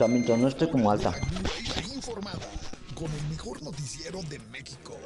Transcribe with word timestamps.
sea, 0.00 0.08
mientras 0.08 0.38
no 0.38 0.48
esté 0.48 0.70
como 0.70 0.90
alta. 0.90 1.12
informada 1.94 2.38
con 2.94 3.12
el 3.12 3.22
mejor 3.28 3.62
noticiero 3.62 4.22
de 4.30 4.38
México. 4.50 4.96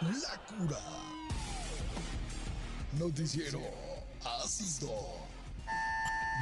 La 0.00 0.40
cura. 0.48 0.80
Noticiero 2.98 3.60
ácido. 4.42 4.90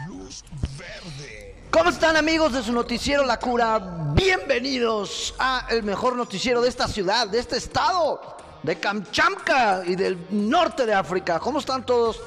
Luz 0.06 0.42
verde. 0.78 1.54
¿Cómo 1.70 1.90
están 1.90 2.16
amigos 2.16 2.54
de 2.54 2.62
su 2.62 2.72
noticiero 2.72 3.26
La 3.26 3.38
Cura? 3.38 3.78
Bienvenidos 4.14 5.34
a 5.38 5.66
el 5.68 5.82
mejor 5.82 6.16
noticiero 6.16 6.62
de 6.62 6.70
esta 6.70 6.88
ciudad, 6.88 7.28
de 7.28 7.40
este 7.40 7.58
estado, 7.58 8.38
de 8.62 8.80
Kamchatka 8.80 9.82
y 9.84 9.96
del 9.96 10.18
norte 10.30 10.86
de 10.86 10.94
África. 10.94 11.38
¿Cómo 11.38 11.58
están 11.58 11.84
todos? 11.84 12.22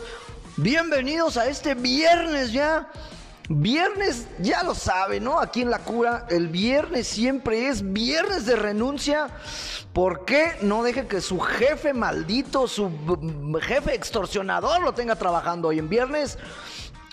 Bienvenidos 0.58 1.38
a 1.38 1.48
este 1.48 1.74
viernes 1.74 2.52
ya. 2.52 2.88
Viernes, 3.60 4.28
ya 4.40 4.64
lo 4.64 4.74
sabe, 4.74 5.20
¿no? 5.20 5.40
Aquí 5.40 5.62
en 5.62 5.70
La 5.70 5.80
Cura, 5.80 6.26
el 6.30 6.48
viernes 6.48 7.08
siempre 7.08 7.68
es 7.68 7.92
viernes 7.92 8.46
de 8.46 8.56
renuncia. 8.56 9.28
¿Por 9.92 10.24
qué 10.24 10.56
no 10.62 10.84
deje 10.84 11.06
que 11.06 11.20
su 11.20 11.40
jefe 11.40 11.94
maldito, 11.94 12.68
su 12.68 12.90
jefe 13.62 13.94
extorsionador 13.94 14.82
lo 14.82 14.94
tenga 14.94 15.16
trabajando 15.18 15.68
hoy 15.68 15.80
en 15.80 15.90
viernes? 15.90 16.38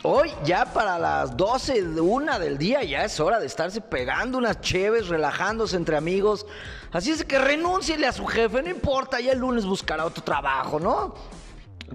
Hoy 0.05 0.31
ya 0.45 0.73
para 0.73 0.97
las 0.97 1.37
12 1.37 1.83
de 1.83 2.01
una 2.01 2.39
del 2.39 2.57
día 2.57 2.85
ya 2.85 3.05
es 3.05 3.19
hora 3.19 3.41
de 3.41 3.47
estarse 3.47 3.81
pegando 3.81 4.39
unas 4.39 4.61
cheves, 4.61 5.09
relajándose 5.09 5.75
entre 5.77 5.97
amigos. 5.97 6.47
Así 6.93 7.11
es 7.11 7.25
que 7.25 7.41
renunciele 7.41 8.07
a 8.07 8.13
su 8.13 8.25
jefe, 8.25 8.63
no 8.63 8.71
importa, 8.71 9.19
ya 9.19 9.33
el 9.33 9.41
lunes 9.41 9.67
buscará 9.67 10.05
otro 10.05 10.23
trabajo, 10.23 10.79
¿no? 10.79 11.17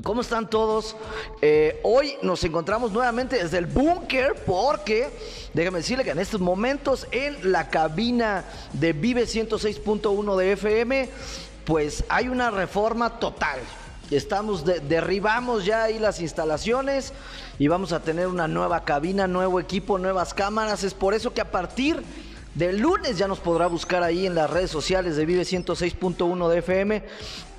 ¿Cómo 0.01 0.21
están 0.21 0.49
todos? 0.49 0.95
Eh, 1.41 1.79
hoy 1.83 2.15
nos 2.23 2.43
encontramos 2.43 2.91
nuevamente 2.91 3.37
desde 3.37 3.59
el 3.59 3.67
búnker 3.67 4.33
porque, 4.43 5.11
déjame 5.53 5.79
decirle 5.79 6.03
que 6.03 6.09
en 6.09 6.19
estos 6.19 6.41
momentos 6.41 7.07
en 7.11 7.51
la 7.51 7.69
cabina 7.69 8.43
de 8.73 8.93
Vive 8.93 9.25
106.1 9.25 10.35
de 10.35 10.51
FM, 10.53 11.09
pues 11.63 12.03
hay 12.09 12.27
una 12.27 12.49
reforma 12.49 13.19
total. 13.19 13.59
Estamos, 14.09 14.65
derribamos 14.65 15.63
ya 15.63 15.83
ahí 15.83 15.99
las 15.99 16.19
instalaciones 16.21 17.13
y 17.59 17.67
vamos 17.67 17.93
a 17.93 17.99
tener 17.99 18.27
una 18.27 18.47
nueva 18.47 18.85
cabina, 18.85 19.27
nuevo 19.27 19.59
equipo, 19.59 19.99
nuevas 19.99 20.33
cámaras. 20.33 20.83
Es 20.83 20.95
por 20.95 21.13
eso 21.13 21.35
que 21.35 21.41
a 21.41 21.51
partir 21.51 22.01
del 22.55 22.79
lunes 22.79 23.19
ya 23.19 23.27
nos 23.27 23.39
podrá 23.39 23.67
buscar 23.67 24.01
ahí 24.01 24.25
en 24.25 24.33
las 24.33 24.49
redes 24.49 24.71
sociales 24.71 25.17
de 25.17 25.25
Vive 25.27 25.43
106.1 25.43 26.49
de 26.49 26.57
FM 26.57 27.03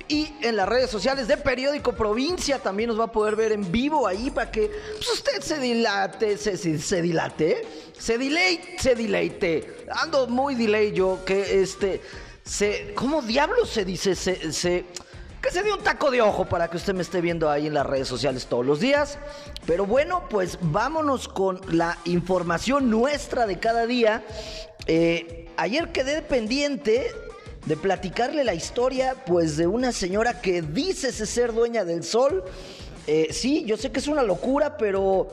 y 0.07 0.33
en 0.41 0.55
las 0.55 0.69
redes 0.69 0.89
sociales 0.89 1.27
de 1.27 1.37
Periódico 1.37 1.93
Provincia 1.93 2.59
también 2.59 2.89
nos 2.89 2.99
va 2.99 3.05
a 3.05 3.11
poder 3.11 3.35
ver 3.35 3.51
en 3.51 3.71
vivo 3.71 4.07
ahí 4.07 4.29
para 4.29 4.51
que 4.51 4.69
pues, 4.95 5.09
usted 5.13 5.41
se 5.41 5.59
dilate, 5.59 6.37
se, 6.37 6.57
se, 6.57 7.01
dilate, 7.01 7.65
se 7.97 8.17
delay, 8.17 8.75
se 8.77 8.95
dileite. 8.95 9.85
Ando 9.91 10.27
muy 10.27 10.55
delay 10.55 10.93
yo, 10.93 11.19
que 11.25 11.61
este, 11.61 12.01
se, 12.43 12.93
¿cómo 12.93 13.21
diablos 13.21 13.69
se 13.69 13.83
dice? 13.83 14.15
Se, 14.15 14.51
se, 14.53 14.85
que 15.41 15.51
se 15.51 15.63
dé 15.63 15.73
un 15.73 15.81
taco 15.81 16.11
de 16.11 16.21
ojo 16.21 16.45
para 16.45 16.69
que 16.69 16.77
usted 16.77 16.93
me 16.93 17.01
esté 17.01 17.21
viendo 17.21 17.49
ahí 17.49 17.67
en 17.67 17.73
las 17.73 17.85
redes 17.85 18.07
sociales 18.07 18.45
todos 18.45 18.65
los 18.65 18.79
días. 18.79 19.17
Pero 19.65 19.85
bueno, 19.85 20.27
pues 20.29 20.59
vámonos 20.61 21.27
con 21.27 21.59
la 21.69 21.97
información 22.05 22.89
nuestra 22.89 23.47
de 23.47 23.59
cada 23.59 23.87
día. 23.87 24.23
Eh, 24.87 25.49
ayer 25.57 25.91
quedé 25.91 26.21
pendiente 26.21 27.11
de 27.65 27.75
platicarle 27.77 28.43
la 28.43 28.53
historia, 28.53 29.15
pues, 29.25 29.57
de 29.57 29.67
una 29.67 29.91
señora 29.91 30.41
que 30.41 30.61
dice 30.61 31.11
ser 31.11 31.53
dueña 31.53 31.83
del 31.83 32.03
sol. 32.03 32.43
Eh, 33.07 33.29
sí, 33.31 33.63
yo 33.65 33.77
sé 33.77 33.91
que 33.91 33.99
es 33.99 34.07
una 34.07 34.23
locura, 34.23 34.77
pero 34.77 35.29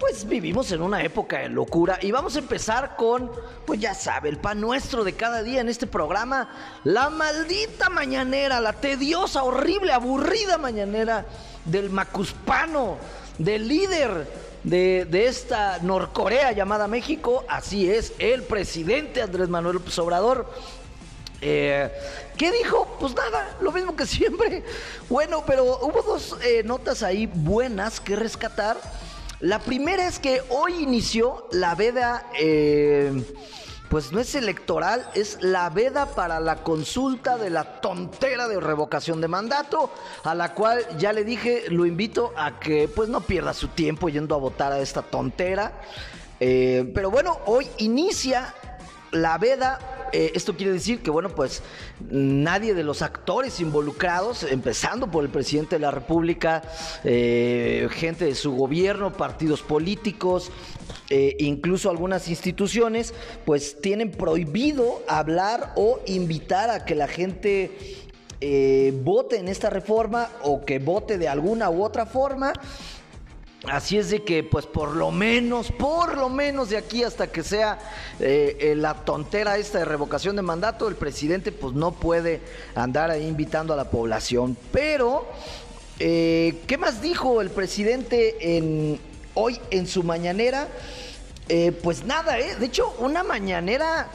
pues 0.00 0.26
vivimos 0.26 0.72
en 0.72 0.80
una 0.80 1.04
época 1.04 1.40
de 1.40 1.50
locura 1.50 1.98
y 2.00 2.10
vamos 2.10 2.34
a 2.34 2.38
empezar 2.38 2.96
con, 2.96 3.30
pues 3.66 3.78
ya 3.80 3.92
sabe, 3.92 4.30
el 4.30 4.38
pan 4.38 4.58
nuestro 4.58 5.04
de 5.04 5.12
cada 5.12 5.42
día 5.42 5.60
en 5.60 5.68
este 5.68 5.86
programa, 5.86 6.48
la 6.84 7.10
maldita 7.10 7.90
mañanera, 7.90 8.62
la 8.62 8.72
tediosa, 8.72 9.42
horrible, 9.42 9.92
aburrida 9.92 10.56
mañanera 10.56 11.26
del 11.66 11.90
macuspano, 11.90 12.96
del 13.36 13.68
líder 13.68 14.26
de, 14.64 15.06
de, 15.10 15.26
esta 15.26 15.78
Norcorea 15.82 16.52
llamada 16.52 16.88
México, 16.88 17.44
así 17.46 17.90
es, 17.90 18.14
el 18.18 18.42
presidente 18.42 19.20
Andrés 19.20 19.50
Manuel 19.50 19.76
López 19.76 19.98
Obrador. 19.98 20.50
Eh, 21.40 21.90
¿Qué 22.36 22.52
dijo? 22.52 22.86
Pues 22.98 23.14
nada, 23.14 23.56
lo 23.60 23.72
mismo 23.72 23.96
que 23.96 24.06
siempre. 24.06 24.62
Bueno, 25.08 25.42
pero 25.46 25.64
hubo 25.64 26.02
dos 26.02 26.36
eh, 26.42 26.62
notas 26.64 27.02
ahí 27.02 27.26
buenas 27.26 28.00
que 28.00 28.16
rescatar. 28.16 28.76
La 29.40 29.58
primera 29.58 30.06
es 30.06 30.18
que 30.18 30.42
hoy 30.50 30.82
inició 30.82 31.48
la 31.50 31.74
veda, 31.74 32.26
eh, 32.38 33.24
pues 33.88 34.12
no 34.12 34.20
es 34.20 34.34
electoral, 34.34 35.08
es 35.14 35.38
la 35.40 35.70
veda 35.70 36.14
para 36.14 36.40
la 36.40 36.56
consulta 36.56 37.38
de 37.38 37.48
la 37.48 37.80
tontera 37.80 38.48
de 38.48 38.60
revocación 38.60 39.22
de 39.22 39.28
mandato, 39.28 39.90
a 40.24 40.34
la 40.34 40.52
cual 40.52 40.86
ya 40.98 41.14
le 41.14 41.24
dije, 41.24 41.64
lo 41.68 41.86
invito 41.86 42.34
a 42.36 42.60
que 42.60 42.86
pues 42.86 43.08
no 43.08 43.22
pierda 43.22 43.54
su 43.54 43.68
tiempo 43.68 44.10
yendo 44.10 44.34
a 44.34 44.38
votar 44.38 44.72
a 44.72 44.78
esta 44.80 45.00
tontera. 45.00 45.72
pero 46.38 47.10
bueno, 47.10 47.38
hoy 47.46 47.66
inicia 47.78 48.54
la 49.12 49.38
veda 49.38 50.00
eh, 50.12 50.32
esto 50.34 50.56
quiere 50.56 50.72
decir 50.72 51.02
que, 51.02 51.10
bueno, 51.10 51.28
pues 51.30 51.62
nadie 52.10 52.74
de 52.74 52.82
los 52.82 53.02
actores 53.02 53.60
involucrados, 53.60 54.42
empezando 54.44 55.10
por 55.10 55.24
el 55.24 55.30
presidente 55.30 55.76
de 55.76 55.80
la 55.80 55.90
República, 55.90 56.62
eh, 57.04 57.88
gente 57.92 58.24
de 58.24 58.34
su 58.34 58.52
gobierno, 58.52 59.12
partidos 59.12 59.62
políticos, 59.62 60.50
eh, 61.10 61.36
incluso 61.38 61.90
algunas 61.90 62.28
instituciones, 62.28 63.14
pues 63.44 63.80
tienen 63.80 64.10
prohibido 64.10 65.02
hablar 65.08 65.72
o 65.76 66.00
invitar 66.06 66.70
a 66.70 66.84
que 66.84 66.94
la 66.94 67.08
gente 67.08 68.06
vote 69.04 69.36
en 69.36 69.48
esta 69.48 69.68
reforma 69.68 70.30
o 70.42 70.64
que 70.64 70.78
vote 70.78 71.18
de 71.18 71.28
alguna 71.28 71.68
u 71.68 71.84
otra 71.84 72.06
forma. 72.06 72.54
Así 73.68 73.98
es 73.98 74.08
de 74.08 74.22
que, 74.22 74.42
pues 74.42 74.64
por 74.64 74.96
lo 74.96 75.10
menos, 75.10 75.70
por 75.70 76.16
lo 76.16 76.30
menos 76.30 76.70
de 76.70 76.78
aquí 76.78 77.04
hasta 77.04 77.26
que 77.26 77.42
sea 77.42 77.78
eh, 78.18 78.56
eh, 78.58 78.74
la 78.74 78.94
tontera 78.94 79.58
esta 79.58 79.80
de 79.80 79.84
revocación 79.84 80.34
de 80.36 80.42
mandato, 80.42 80.88
el 80.88 80.94
presidente 80.94 81.52
pues 81.52 81.74
no 81.74 81.92
puede 81.92 82.40
andar 82.74 83.10
ahí 83.10 83.26
invitando 83.26 83.74
a 83.74 83.76
la 83.76 83.90
población. 83.90 84.56
Pero, 84.72 85.26
eh, 85.98 86.62
¿qué 86.66 86.78
más 86.78 87.02
dijo 87.02 87.42
el 87.42 87.50
presidente 87.50 88.56
en, 88.56 88.98
hoy 89.34 89.60
en 89.70 89.86
su 89.86 90.02
mañanera? 90.02 90.68
pues 91.82 92.04
nada, 92.04 92.38
¿eh? 92.38 92.54
De 92.60 92.66
hecho, 92.66 92.94
una 93.00 93.24
mañanera 93.24 94.08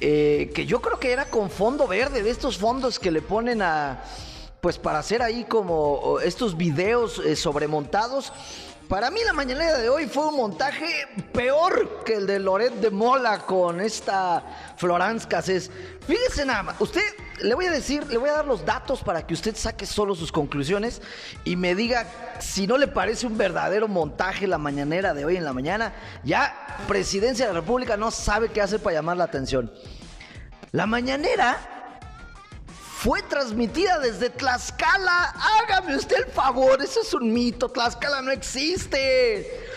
que 0.00 0.64
yo 0.66 0.80
creo 0.80 0.98
que 0.98 1.12
era 1.12 1.26
con 1.26 1.50
fondo 1.50 1.86
verde, 1.86 2.22
de 2.22 2.30
estos 2.30 2.56
fondos 2.56 2.98
que 2.98 3.10
le 3.10 3.20
ponen 3.20 3.60
a, 3.60 4.02
pues 4.62 4.78
para 4.78 5.00
hacer 5.00 5.20
ahí 5.20 5.44
como 5.44 6.18
estos 6.20 6.56
videos 6.56 7.20
sobremontados. 7.36 8.32
Para 8.88 9.10
mí 9.10 9.20
la 9.22 9.34
mañanera 9.34 9.76
de 9.76 9.90
hoy 9.90 10.06
fue 10.06 10.28
un 10.28 10.36
montaje 10.36 10.86
peor 11.34 12.04
que 12.06 12.14
el 12.14 12.26
de 12.26 12.38
Loret 12.38 12.72
de 12.72 12.88
Mola 12.88 13.40
con 13.40 13.82
esta 13.82 14.42
Florence 14.78 15.28
Cassés. 15.28 15.70
Fíjese 16.06 16.46
nada 16.46 16.74
usted 16.78 17.02
le 17.42 17.54
voy 17.54 17.66
a 17.66 17.70
decir, 17.70 18.06
le 18.06 18.16
voy 18.16 18.30
a 18.30 18.32
dar 18.32 18.46
los 18.46 18.64
datos 18.64 19.02
para 19.02 19.26
que 19.26 19.34
usted 19.34 19.54
saque 19.54 19.84
solo 19.84 20.14
sus 20.14 20.32
conclusiones 20.32 21.02
y 21.44 21.56
me 21.56 21.74
diga 21.74 22.06
si 22.40 22.66
no 22.66 22.78
le 22.78 22.88
parece 22.88 23.26
un 23.26 23.36
verdadero 23.36 23.88
montaje 23.88 24.46
la 24.46 24.56
mañanera 24.56 25.12
de 25.12 25.26
hoy 25.26 25.36
en 25.36 25.44
la 25.44 25.52
mañana. 25.52 25.92
Ya 26.24 26.54
Presidencia 26.88 27.46
de 27.46 27.52
la 27.52 27.60
República 27.60 27.98
no 27.98 28.10
sabe 28.10 28.48
qué 28.48 28.62
hacer 28.62 28.80
para 28.80 28.96
llamar 28.96 29.18
la 29.18 29.24
atención. 29.24 29.70
La 30.72 30.86
mañanera 30.86 31.77
fue 32.98 33.22
transmitida 33.22 34.00
desde 34.00 34.28
Tlaxcala. 34.28 35.32
Hágame 35.62 35.94
usted 35.94 36.16
el 36.16 36.32
favor, 36.32 36.82
eso 36.82 37.00
es 37.00 37.14
un 37.14 37.32
mito. 37.32 37.68
Tlaxcala 37.68 38.22
no 38.22 38.32
existe. 38.32 39.67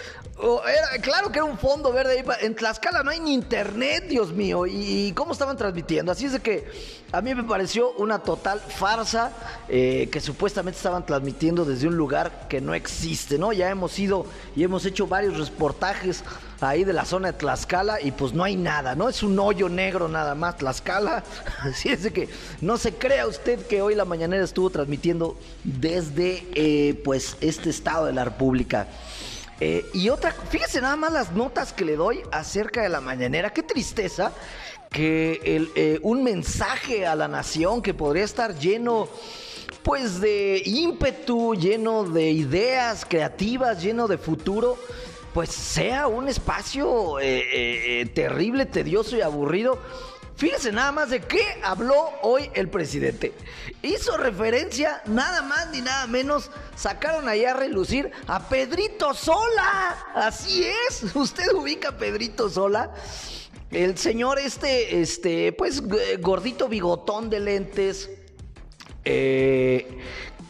Claro 1.01 1.31
que 1.31 1.39
era 1.39 1.45
un 1.45 1.57
fondo 1.57 1.91
verde. 1.91 2.23
En 2.41 2.55
Tlaxcala 2.55 3.03
no 3.03 3.11
hay 3.11 3.19
ni 3.19 3.33
internet, 3.33 4.05
Dios 4.07 4.31
mío. 4.31 4.65
¿Y 4.65 5.13
cómo 5.13 5.33
estaban 5.33 5.57
transmitiendo? 5.57 6.11
Así 6.11 6.25
es 6.25 6.33
de 6.33 6.39
que 6.39 6.67
a 7.11 7.21
mí 7.21 7.35
me 7.35 7.43
pareció 7.43 7.91
una 7.93 8.19
total 8.19 8.59
farsa 8.59 9.31
eh, 9.67 10.09
que 10.11 10.21
supuestamente 10.21 10.77
estaban 10.77 11.05
transmitiendo 11.05 11.65
desde 11.65 11.87
un 11.87 11.95
lugar 11.95 12.47
que 12.47 12.61
no 12.61 12.73
existe, 12.73 13.37
¿no? 13.37 13.53
Ya 13.53 13.69
hemos 13.69 13.97
ido 13.99 14.25
y 14.55 14.63
hemos 14.63 14.85
hecho 14.85 15.07
varios 15.07 15.37
reportajes 15.37 16.23
ahí 16.61 16.83
de 16.83 16.93
la 16.93 17.05
zona 17.05 17.31
de 17.31 17.37
Tlaxcala 17.37 18.01
y 18.01 18.11
pues 18.11 18.33
no 18.33 18.43
hay 18.43 18.55
nada, 18.55 18.95
¿no? 18.95 19.09
Es 19.09 19.23
un 19.23 19.37
hoyo 19.39 19.67
negro 19.67 20.07
nada 20.07 20.35
más 20.35 20.57
Tlaxcala. 20.57 21.23
Así 21.59 21.89
es 21.89 22.03
de 22.03 22.11
que 22.11 22.29
no 22.61 22.77
se 22.77 22.93
crea 22.93 23.27
usted 23.27 23.65
que 23.65 23.81
hoy 23.81 23.95
la 23.95 24.05
mañanera 24.05 24.43
estuvo 24.43 24.69
transmitiendo 24.69 25.37
desde 25.63 26.47
eh, 26.53 27.01
pues 27.03 27.37
este 27.41 27.69
estado 27.69 28.05
de 28.05 28.13
la 28.13 28.23
República. 28.23 28.87
Eh, 29.63 29.85
y 29.93 30.09
otra, 30.09 30.31
fíjese 30.31 30.81
nada 30.81 30.95
más 30.95 31.13
las 31.13 31.31
notas 31.31 31.71
que 31.71 31.85
le 31.85 31.95
doy 31.95 32.21
acerca 32.31 32.81
de 32.81 32.89
la 32.89 32.99
mañanera. 32.99 33.53
Qué 33.53 33.61
tristeza 33.63 34.33
que 34.89 35.39
el, 35.45 35.71
eh, 35.75 35.99
un 36.01 36.23
mensaje 36.23 37.05
a 37.05 37.15
la 37.15 37.27
nación 37.27 37.81
que 37.81 37.93
podría 37.93 38.23
estar 38.23 38.57
lleno 38.57 39.07
pues 39.83 40.19
de 40.19 40.61
ímpetu, 40.65 41.55
lleno 41.55 42.03
de 42.03 42.31
ideas 42.31 43.05
creativas, 43.07 43.81
lleno 43.81 44.07
de 44.07 44.17
futuro, 44.17 44.77
pues 45.33 45.49
sea 45.49 46.07
un 46.07 46.27
espacio 46.27 47.19
eh, 47.19 47.39
eh, 47.39 48.01
eh, 48.01 48.05
terrible, 48.07 48.65
tedioso 48.65 49.15
y 49.15 49.21
aburrido. 49.21 49.79
Fíjese 50.35 50.71
nada 50.71 50.91
más 50.91 51.09
de 51.09 51.21
qué 51.21 51.43
habló 51.63 52.11
hoy 52.23 52.49
el 52.53 52.69
presidente. 52.69 53.33
Hizo 53.81 54.17
referencia 54.17 55.01
nada 55.05 55.41
más 55.41 55.69
ni 55.69 55.81
nada 55.81 56.07
menos. 56.07 56.49
Sacaron 56.75 57.29
allá 57.29 57.51
a 57.51 57.53
relucir 57.53 58.11
a 58.27 58.47
Pedrito 58.47 59.13
Sola. 59.13 59.97
Así 60.15 60.63
es. 60.89 61.03
Usted 61.15 61.51
ubica 61.53 61.89
a 61.89 61.97
Pedrito 61.97 62.49
Sola. 62.49 62.93
El 63.69 63.97
señor 63.97 64.39
este, 64.39 64.99
este, 64.99 65.53
pues 65.53 65.81
gordito 66.19 66.67
bigotón 66.67 67.29
de 67.29 67.39
lentes. 67.39 68.09
Eh, 69.05 69.99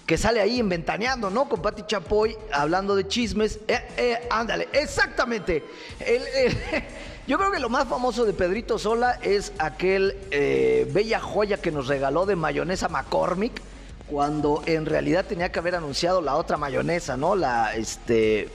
que 0.06 0.18
sale 0.18 0.42
ahí 0.42 0.60
inventaneando, 0.60 1.30
¿no? 1.30 1.48
Con 1.48 1.62
Pati 1.62 1.84
Chapoy, 1.88 2.36
hablando 2.52 2.96
de 2.96 3.08
chismes. 3.08 3.60
Eh, 3.68 3.88
eh, 3.96 4.28
ándale, 4.30 4.68
exactamente. 4.74 5.64
yo 7.32 7.38
creo 7.38 7.50
que 7.50 7.60
lo 7.60 7.70
más 7.70 7.88
famoso 7.88 8.26
de 8.26 8.34
Pedrito 8.34 8.78
Sola 8.78 9.18
es 9.22 9.54
aquel 9.58 10.18
eh, 10.32 10.86
bella 10.92 11.22
joya 11.22 11.62
que 11.62 11.72
nos 11.72 11.88
regaló 11.88 12.26
de 12.26 12.36
mayonesa 12.36 12.90
McCormick, 12.90 13.62
cuando 14.08 14.62
en 14.66 14.86
realidad 14.86 15.24
tenía 15.26 15.50
que 15.50 15.60
haber 15.60 15.76
anunciado 15.76 16.22
la 16.22 16.36
otra 16.36 16.58
mayonesa, 16.58 17.16
¿no? 17.16 17.38
La, 17.38 17.74
este 17.74 18.50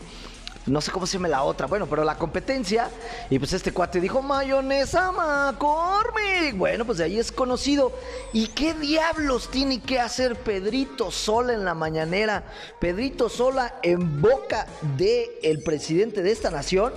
no 0.66 0.82
sé 0.82 0.90
cómo 0.90 1.06
se 1.06 1.14
llama 1.14 1.28
la 1.28 1.42
otra, 1.42 1.66
bueno, 1.68 1.86
pero 1.86 2.04
la 2.04 2.18
competencia, 2.18 2.90
y 3.30 3.38
pues 3.38 3.54
este 3.54 3.72
cuate 3.72 3.98
dijo, 3.98 4.20
mayonesa 4.20 5.10
McCormick, 5.10 6.58
bueno, 6.58 6.84
pues 6.84 6.98
de 6.98 7.04
ahí 7.04 7.18
es 7.18 7.32
conocido. 7.32 7.92
¿Y 8.34 8.48
qué 8.48 8.74
diablos 8.74 9.50
tiene 9.50 9.80
que 9.80 10.00
hacer 10.00 10.36
Pedrito 10.36 11.10
Sola 11.10 11.54
en 11.54 11.64
la 11.64 11.72
mañanera? 11.72 12.44
Pedrito 12.78 13.30
Sola 13.30 13.76
en 13.82 14.20
boca 14.20 14.66
del 14.98 15.30
el 15.42 15.62
presidente 15.62 16.22
de 16.22 16.32
esta 16.32 16.50
nación. 16.50 16.92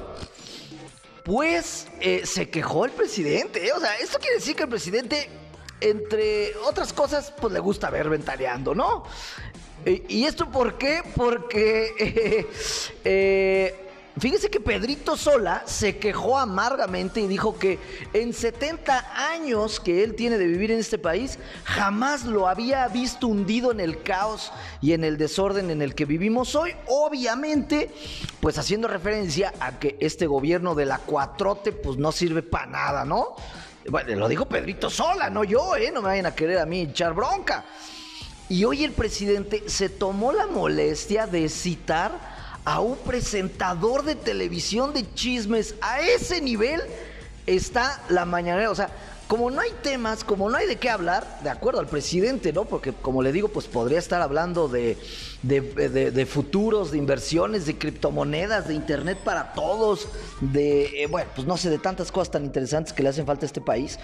Pues 1.29 1.85
se 2.23 2.49
quejó 2.49 2.85
el 2.85 2.91
presidente, 2.91 3.67
¿eh? 3.67 3.71
o 3.71 3.79
sea, 3.79 3.93
esto 3.97 4.17
quiere 4.17 4.37
decir 4.37 4.55
que 4.55 4.63
el 4.63 4.69
presidente 4.69 5.29
entre 5.79 6.55
otras 6.57 6.91
cosas, 6.91 7.31
pues 7.39 7.53
le 7.53 7.59
gusta 7.59 7.91
ver 7.91 8.09
ventaneando, 8.09 8.73
¿no? 8.73 9.03
Eh, 9.85 10.03
¿Y 10.09 10.25
esto 10.25 10.49
por 10.49 10.79
qué? 10.79 11.03
Porque 11.15 12.47
eh, 13.03 13.88
fíjese 14.19 14.49
que 14.49 14.59
Pedrito 14.59 15.15
Sola 15.15 15.63
se 15.65 15.97
quejó 15.97 16.37
amargamente 16.37 17.21
y 17.21 17.27
dijo 17.27 17.57
que 17.57 17.79
en 18.13 18.33
70 18.33 19.31
años 19.31 19.79
que 19.79 20.03
él 20.03 20.15
tiene 20.15 20.37
de 20.37 20.47
vivir 20.47 20.71
en 20.71 20.79
este 20.79 20.97
país, 20.97 21.37
jamás 21.63 22.25
lo 22.25 22.47
había 22.47 22.87
visto 22.87 23.27
hundido 23.27 23.71
en 23.71 23.79
el 23.79 24.01
caos 24.03 24.51
y 24.81 24.93
en 24.93 25.03
el 25.03 25.17
desorden 25.17 25.69
en 25.69 25.81
el 25.81 25.95
que 25.95 26.05
vivimos 26.05 26.55
hoy. 26.55 26.73
Obviamente, 26.87 27.91
pues 28.39 28.57
haciendo 28.57 28.87
referencia 28.87 29.53
a 29.59 29.79
que 29.79 29.97
este 29.99 30.27
gobierno 30.27 30.75
de 30.75 30.85
la 30.85 30.99
cuatrote 30.99 31.71
pues 31.71 31.97
no 31.97 32.11
sirve 32.11 32.41
para 32.41 32.65
nada, 32.65 33.05
¿no? 33.05 33.35
Bueno, 33.89 34.15
lo 34.15 34.27
dijo 34.27 34.45
Pedrito 34.45 34.89
Sola, 34.89 35.29
no 35.29 35.43
yo, 35.43 35.75
¿eh? 35.75 35.91
No 35.91 36.01
me 36.01 36.09
vayan 36.09 36.25
a 36.25 36.35
querer 36.35 36.59
a 36.59 36.65
mí 36.65 36.81
echar 36.81 37.13
bronca. 37.13 37.65
Y 38.49 38.63
hoy 38.63 38.83
el 38.83 38.91
presidente 38.93 39.63
se 39.67 39.89
tomó 39.89 40.31
la 40.31 40.47
molestia 40.47 41.27
de 41.27 41.47
citar 41.49 42.38
a 42.65 42.79
un 42.81 42.97
presentador 42.97 44.03
de 44.03 44.15
televisión 44.15 44.93
de 44.93 45.11
chismes. 45.13 45.75
A 45.81 46.01
ese 46.01 46.41
nivel 46.41 46.81
está 47.45 48.01
la 48.09 48.25
mañanera. 48.25 48.71
O 48.71 48.75
sea, 48.75 48.89
como 49.29 49.51
no 49.51 49.61
hay 49.61 49.69
temas, 49.83 50.23
como 50.23 50.49
no 50.49 50.57
hay 50.57 50.65
de 50.65 50.77
qué 50.77 50.89
hablar, 50.89 51.41
de 51.43 51.51
acuerdo 51.51 51.79
al 51.79 51.87
presidente, 51.87 52.51
¿no? 52.51 52.65
Porque 52.65 52.93
como 52.93 53.21
le 53.21 53.31
digo, 53.31 53.49
pues 53.49 53.67
podría 53.67 53.99
estar 53.99 54.23
hablando 54.23 54.67
de, 54.67 54.97
de, 55.43 56.25
futuros, 56.25 56.89
de 56.89 56.97
inversiones, 56.97 57.67
de 57.67 57.77
criptomonedas, 57.77 58.67
de 58.67 58.73
Internet 58.73 59.19
para 59.23 59.53
todos, 59.53 60.07
de, 60.41 61.03
eh, 61.03 61.05
bueno, 61.05 61.29
pues 61.35 61.45
no 61.45 61.57
sé, 61.57 61.69
de 61.69 61.77
tantas 61.77 62.11
cosas 62.11 62.31
tan 62.31 62.43
interesantes 62.43 62.91
que 62.91 63.03
le 63.03 63.09
hacen 63.09 63.27
falta 63.27 63.45
a 63.45 63.47
este 63.47 63.61
país. 63.61 63.99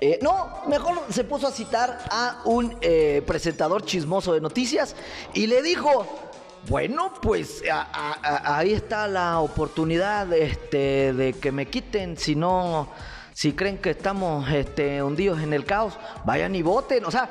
Eh, 0.00 0.20
no, 0.22 0.62
mejor 0.68 1.00
se 1.10 1.24
puso 1.24 1.48
a 1.48 1.50
citar 1.50 1.98
a 2.10 2.42
un 2.44 2.76
eh, 2.82 3.20
presentador 3.26 3.84
chismoso 3.84 4.32
de 4.32 4.40
noticias 4.40 4.94
y 5.34 5.48
le 5.48 5.60
dijo, 5.62 6.06
bueno, 6.68 7.12
pues 7.20 7.62
ahí 8.22 8.72
está 8.72 9.08
la 9.08 9.40
oportunidad 9.40 10.32
este, 10.32 11.12
de 11.12 11.32
que 11.32 11.50
me 11.50 11.66
quiten, 11.66 12.16
si 12.16 12.36
no, 12.36 12.88
si 13.34 13.52
creen 13.52 13.78
que 13.78 13.90
estamos 13.90 14.48
este, 14.50 15.02
hundidos 15.02 15.40
en 15.40 15.52
el 15.52 15.64
caos, 15.64 15.94
vayan 16.24 16.54
y 16.54 16.62
voten. 16.62 17.04
O 17.04 17.10
sea, 17.10 17.30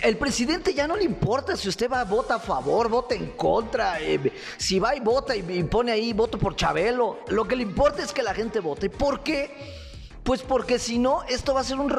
el 0.00 0.16
presidente 0.16 0.72
ya 0.72 0.88
no 0.88 0.96
le 0.96 1.04
importa 1.04 1.56
si 1.56 1.68
usted 1.68 1.90
va 1.90 2.04
vota 2.04 2.36
a 2.36 2.38
favor, 2.38 2.88
vota 2.88 3.14
en 3.14 3.32
contra, 3.32 4.00
eh, 4.00 4.32
si 4.56 4.78
va 4.78 4.96
y 4.96 5.00
vota 5.00 5.36
y, 5.36 5.44
y, 5.48 5.62
pone 5.64 5.92
ahí 5.92 6.12
voto 6.12 6.38
por 6.38 6.56
Chabelo. 6.56 7.18
Lo 7.28 7.46
que 7.46 7.56
le 7.56 7.62
importa 7.62 8.02
es 8.02 8.12
que 8.12 8.22
la 8.22 8.34
gente 8.34 8.60
vote. 8.60 8.88
¿Por 8.88 9.22
qué? 9.22 9.50
Pues 10.22 10.42
porque 10.42 10.78
si 10.78 10.98
no, 10.98 11.22
esto 11.24 11.52
va 11.52 11.60
a 11.60 11.64
ser 11.64 11.78
un 11.78 11.90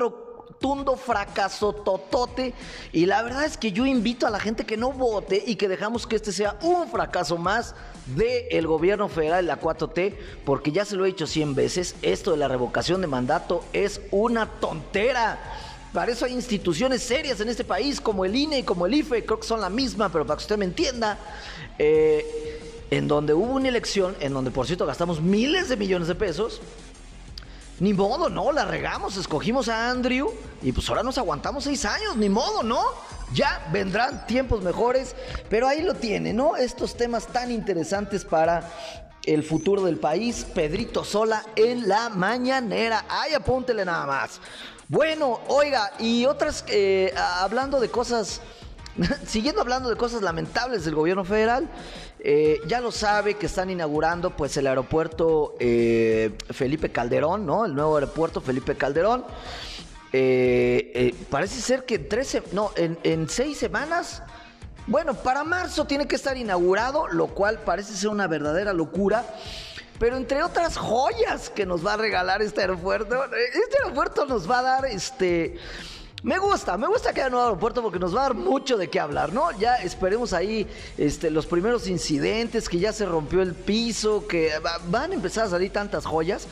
rotundo 0.57 0.95
fracaso 0.95 1.73
totote. 1.73 2.53
Y 2.91 3.05
la 3.05 3.21
verdad 3.21 3.45
es 3.45 3.57
que 3.57 3.71
yo 3.71 3.85
invito 3.85 4.25
a 4.25 4.29
la 4.29 4.39
gente 4.39 4.65
que 4.65 4.77
no 4.77 4.91
vote 4.91 5.43
y 5.45 5.55
que 5.55 5.67
dejamos 5.67 6.07
que 6.07 6.15
este 6.15 6.31
sea 6.31 6.57
un 6.61 6.89
fracaso 6.89 7.37
más 7.37 7.75
del 8.07 8.65
gobierno 8.65 9.07
federal, 9.09 9.45
la 9.45 9.59
4T, 9.59 10.15
porque 10.45 10.71
ya 10.71 10.85
se 10.85 10.95
lo 10.95 11.05
he 11.05 11.09
dicho 11.09 11.27
100 11.27 11.55
veces, 11.55 11.95
esto 12.01 12.31
de 12.31 12.37
la 12.37 12.47
revocación 12.47 13.01
de 13.01 13.07
mandato 13.07 13.63
es 13.73 14.01
una 14.11 14.47
tontera. 14.47 15.39
Para 15.93 16.11
eso 16.11 16.25
hay 16.25 16.33
instituciones 16.33 17.03
serias 17.03 17.39
en 17.39 17.49
este 17.49 17.63
país, 17.63 18.01
como 18.01 18.25
el 18.25 18.35
INE 18.35 18.59
y 18.59 18.63
como 18.63 18.85
el 18.85 18.93
IFE, 18.93 19.25
creo 19.25 19.39
que 19.39 19.47
son 19.47 19.61
la 19.61 19.69
misma, 19.69 20.09
pero 20.09 20.25
para 20.25 20.37
que 20.37 20.43
usted 20.43 20.57
me 20.57 20.65
entienda. 20.65 21.17
Eh, 21.79 22.63
en 22.89 23.07
donde 23.09 23.33
hubo 23.33 23.53
una 23.53 23.67
elección, 23.67 24.15
en 24.21 24.33
donde 24.33 24.49
por 24.49 24.65
cierto 24.65 24.85
gastamos 24.85 25.21
miles 25.21 25.67
de 25.67 25.75
millones 25.75 26.07
de 26.07 26.15
pesos, 26.15 26.61
ni 27.79 27.93
modo, 27.93 28.29
no, 28.29 28.51
la 28.51 28.65
regamos, 28.65 29.17
escogimos 29.17 29.69
a 29.69 29.89
Andrew 29.89 30.31
y 30.61 30.71
pues 30.71 30.89
ahora 30.89 31.03
nos 31.03 31.17
aguantamos 31.17 31.63
seis 31.63 31.85
años, 31.85 32.15
ni 32.15 32.29
modo, 32.29 32.63
¿no? 32.63 32.81
Ya 33.33 33.67
vendrán 33.71 34.25
tiempos 34.25 34.63
mejores, 34.63 35.15
pero 35.49 35.67
ahí 35.67 35.81
lo 35.81 35.93
tiene, 35.93 36.33
¿no? 36.33 36.55
Estos 36.55 36.95
temas 36.95 37.27
tan 37.27 37.51
interesantes 37.51 38.25
para 38.25 38.67
el 39.25 39.43
futuro 39.43 39.83
del 39.83 39.97
país, 39.97 40.45
Pedrito 40.55 41.03
Sola 41.03 41.43
en 41.55 41.87
la 41.87 42.09
mañanera. 42.09 43.05
Ay, 43.09 43.33
apúntele 43.33 43.83
nada 43.83 44.05
más. 44.05 44.39
Bueno, 44.87 45.41
oiga, 45.49 45.91
y 45.99 46.25
otras, 46.25 46.63
eh, 46.69 47.13
hablando 47.17 47.81
de 47.81 47.89
cosas, 47.89 48.41
siguiendo 49.27 49.61
hablando 49.61 49.89
de 49.89 49.97
cosas 49.97 50.21
lamentables 50.21 50.85
del 50.85 50.95
gobierno 50.95 51.25
federal, 51.25 51.67
eh, 52.19 52.59
ya 52.67 52.81
lo 52.81 52.91
sabe 52.91 53.35
que 53.35 53.45
están 53.45 53.69
inaugurando 53.69 54.35
pues 54.35 54.57
el 54.57 54.67
aeropuerto 54.67 55.55
eh, 55.59 56.31
Felipe 56.51 56.91
Calderón, 56.91 57.45
¿no? 57.45 57.65
El 57.65 57.75
nuevo 57.75 57.95
aeropuerto 57.95 58.41
Felipe 58.41 58.75
Calderón. 58.75 59.25
Eh, 60.13 61.15
parece 61.29 61.61
ser 61.61 61.85
que 61.85 61.95
en 61.95 62.09
13, 62.09 62.43
no, 62.53 62.71
en, 62.75 62.97
en 63.03 63.29
seis 63.29 63.57
semanas, 63.57 64.23
bueno, 64.87 65.13
para 65.15 65.43
marzo 65.43 65.85
tiene 65.85 66.07
que 66.07 66.15
estar 66.15 66.37
inaugurado, 66.37 67.07
lo 67.07 67.27
cual 67.27 67.59
parece 67.59 67.93
ser 67.93 68.09
una 68.09 68.27
verdadera 68.27 68.73
locura. 68.73 69.25
Pero 69.99 70.15
entre 70.15 70.43
otras 70.43 70.77
joyas 70.77 71.49
que 71.49 71.65
nos 71.65 71.85
va 71.85 71.93
a 71.93 71.97
regalar 71.97 72.41
este 72.41 72.61
aeropuerto, 72.61 73.25
este 73.25 73.77
aeropuerto 73.83 74.25
nos 74.25 74.49
va 74.49 74.59
a 74.59 74.61
dar 74.63 74.85
este 74.85 75.57
me 76.23 76.39
gusta, 76.39 76.77
me 76.77 76.87
gusta 76.87 77.13
que 77.13 77.21
haya 77.21 77.29
nuevo 77.29 77.45
aeropuerto 77.45 77.81
porque 77.81 77.99
nos 77.99 78.15
va 78.15 78.21
a 78.21 78.23
dar 78.23 78.33
mucho 78.33 78.75
de 78.75 78.89
qué 78.89 78.99
hablar, 78.99 79.33
¿no? 79.33 79.51
Ya 79.59 79.75
esperemos 79.75 80.33
ahí 80.33 80.67
este, 80.97 81.29
los 81.29 81.45
primeros 81.45 81.87
incidentes, 81.87 82.67
que 82.67 82.79
ya 82.79 82.91
se 82.91 83.05
rompió 83.05 83.41
el 83.41 83.53
piso, 83.53 84.27
que 84.27 84.51
van 84.89 85.11
a 85.11 85.13
empezar 85.13 85.45
a 85.45 85.49
salir 85.49 85.71
tantas 85.71 86.05
joyas. 86.05 86.47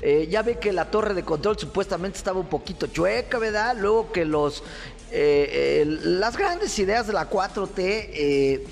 Eh, 0.00 0.26
ya 0.30 0.42
ve 0.42 0.58
que 0.58 0.72
la 0.72 0.90
torre 0.90 1.14
de 1.14 1.22
control 1.22 1.58
supuestamente 1.58 2.18
estaba 2.18 2.40
un 2.40 2.48
poquito 2.48 2.86
chueca, 2.86 3.38
¿verdad? 3.38 3.76
Luego 3.78 4.10
que 4.10 4.24
los 4.24 4.62
eh, 5.10 5.84
las 5.86 6.36
grandes 6.36 6.78
ideas 6.78 7.06
de 7.06 7.12
la 7.12 7.30
4T 7.30 8.62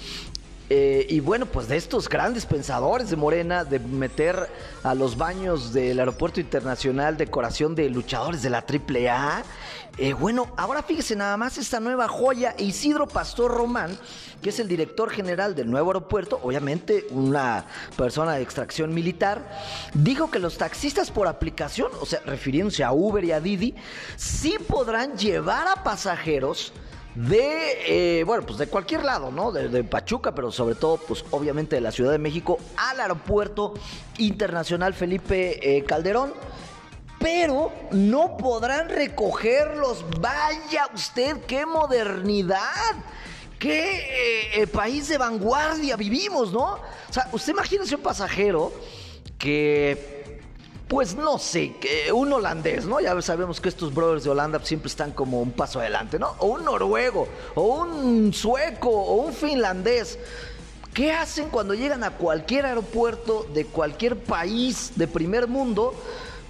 eh, 0.75 1.07
y 1.11 1.21
bueno, 1.21 1.45
pues 1.45 1.69
de 1.69 1.77
estos 1.77 2.09
grandes 2.09 2.47
pensadores 2.47 3.11
de 3.11 3.17
Morena, 3.17 3.63
de 3.63 3.79
meter 3.79 4.49
a 4.83 4.95
los 4.95 5.19
baños 5.19 5.75
del 5.75 5.99
Aeropuerto 5.99 6.41
Internacional 6.41 7.19
decoración 7.19 7.75
de 7.75 7.91
luchadores 7.91 8.41
de 8.41 8.49
la 8.49 8.65
AAA. 8.67 9.43
Eh, 9.99 10.15
bueno, 10.15 10.51
ahora 10.57 10.83
fíjese 10.83 11.15
nada 11.15 11.37
más 11.37 11.59
esta 11.59 11.79
nueva 11.79 12.09
joya, 12.09 12.55
Isidro 12.57 13.07
Pastor 13.07 13.53
Román, 13.53 13.99
que 14.41 14.49
es 14.49 14.61
el 14.61 14.69
director 14.69 15.11
general 15.11 15.55
del 15.55 15.71
nuevo 15.71 15.91
aeropuerto, 15.91 16.41
obviamente 16.43 17.07
una 17.11 17.67
persona 17.95 18.33
de 18.33 18.41
extracción 18.41 18.95
militar, 18.95 19.61
dijo 19.93 20.31
que 20.31 20.39
los 20.39 20.57
taxistas 20.57 21.11
por 21.11 21.27
aplicación, 21.27 21.93
o 22.01 22.07
sea, 22.07 22.21
refiriéndose 22.25 22.83
a 22.83 22.93
Uber 22.93 23.23
y 23.23 23.33
a 23.33 23.41
Didi, 23.43 23.75
sí 24.17 24.57
podrán 24.67 25.19
llevar 25.19 25.69
a 25.69 25.85
pasajeros 25.85 26.73
de, 27.15 28.21
eh, 28.21 28.25
bueno, 28.25 28.45
pues 28.47 28.59
de 28.59 28.67
cualquier 28.69 29.05
lado, 29.05 29.31
¿no? 29.31 29.53
De, 29.53 29.85
Pachuca, 29.85 30.35
pero 30.35 30.51
sobre 30.51 30.75
todo, 30.75 30.97
pues 30.97 31.25
obviamente 31.31 31.77
de 31.77 31.83
la 31.83 31.93
Ciudad 31.93 32.13
de 32.13 32.19
México 32.19 32.59
al 32.77 33.01
Aeropuerto 33.01 33.75
Internacional 34.19 34.95
Felipe 34.95 35.77
eh, 35.77 35.85
Calderón. 35.85 36.33
Pero 37.19 37.73
no 37.93 38.37
podrán 38.37 38.89
recogerlos. 38.89 40.05
Vaya 40.21 40.89
usted, 40.93 41.37
qué 41.47 41.67
modernidad. 41.67 42.97
qué 43.59 44.61
eh, 44.61 44.67
país 44.67 45.07
de 45.09 45.19
vanguardia 45.19 45.95
vivimos, 45.97 46.53
¿no? 46.53 46.75
O 46.75 47.13
sea, 47.13 47.29
usted 47.31 47.53
imagínese 47.53 47.95
un 47.95 48.03
pasajero 48.03 48.73
que 49.39 50.22
pues 50.93 51.17
no 51.17 51.39
sé, 51.39 51.75
un 52.13 52.31
holandés, 52.35 52.85
¿no? 52.85 53.01
Ya 53.01 53.19
sabemos 53.23 53.63
que 53.63 53.71
estos 53.71 53.95
brothers 53.95 54.25
de 54.25 54.31
Holanda 54.31 54.61
siempre 54.63 54.89
están 54.89 55.13
como 55.13 55.41
un 55.41 55.51
paso 55.51 55.81
adelante, 55.81 56.19
¿no? 56.19 56.35
O 56.39 56.49
un 56.49 56.67
noruego, 56.67 57.29
o 57.55 57.79
un 57.79 58.35
sueco, 58.35 58.91
o 58.91 59.15
un 59.15 59.33
finlandés. 59.33 60.19
¿Qué 60.93 61.11
hacen 61.11 61.49
cuando 61.49 61.73
llegan 61.73 62.05
a 62.05 62.11
cualquier 62.11 62.67
aeropuerto 62.67 63.47
de 63.55 63.65
cualquier 63.65 64.19
país 64.19 64.93
de 64.95 65.09
primer 65.09 65.49
mundo? 65.49 65.95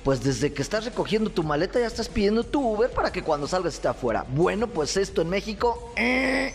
Pues 0.02 0.24
desde 0.24 0.52
que 0.52 0.62
estás 0.62 0.86
recogiendo 0.86 1.30
tu 1.30 1.44
maleta 1.44 1.78
ya 1.78 1.86
estás 1.86 2.08
pidiendo 2.08 2.42
tu 2.42 2.68
Uber 2.68 2.90
para 2.90 3.12
que 3.12 3.22
cuando 3.22 3.46
salgas 3.46 3.74
esté 3.74 3.86
afuera. 3.86 4.26
Bueno, 4.28 4.66
pues 4.66 4.96
esto 4.96 5.22
en 5.22 5.28
México... 5.28 5.92
Eh, 5.96 6.52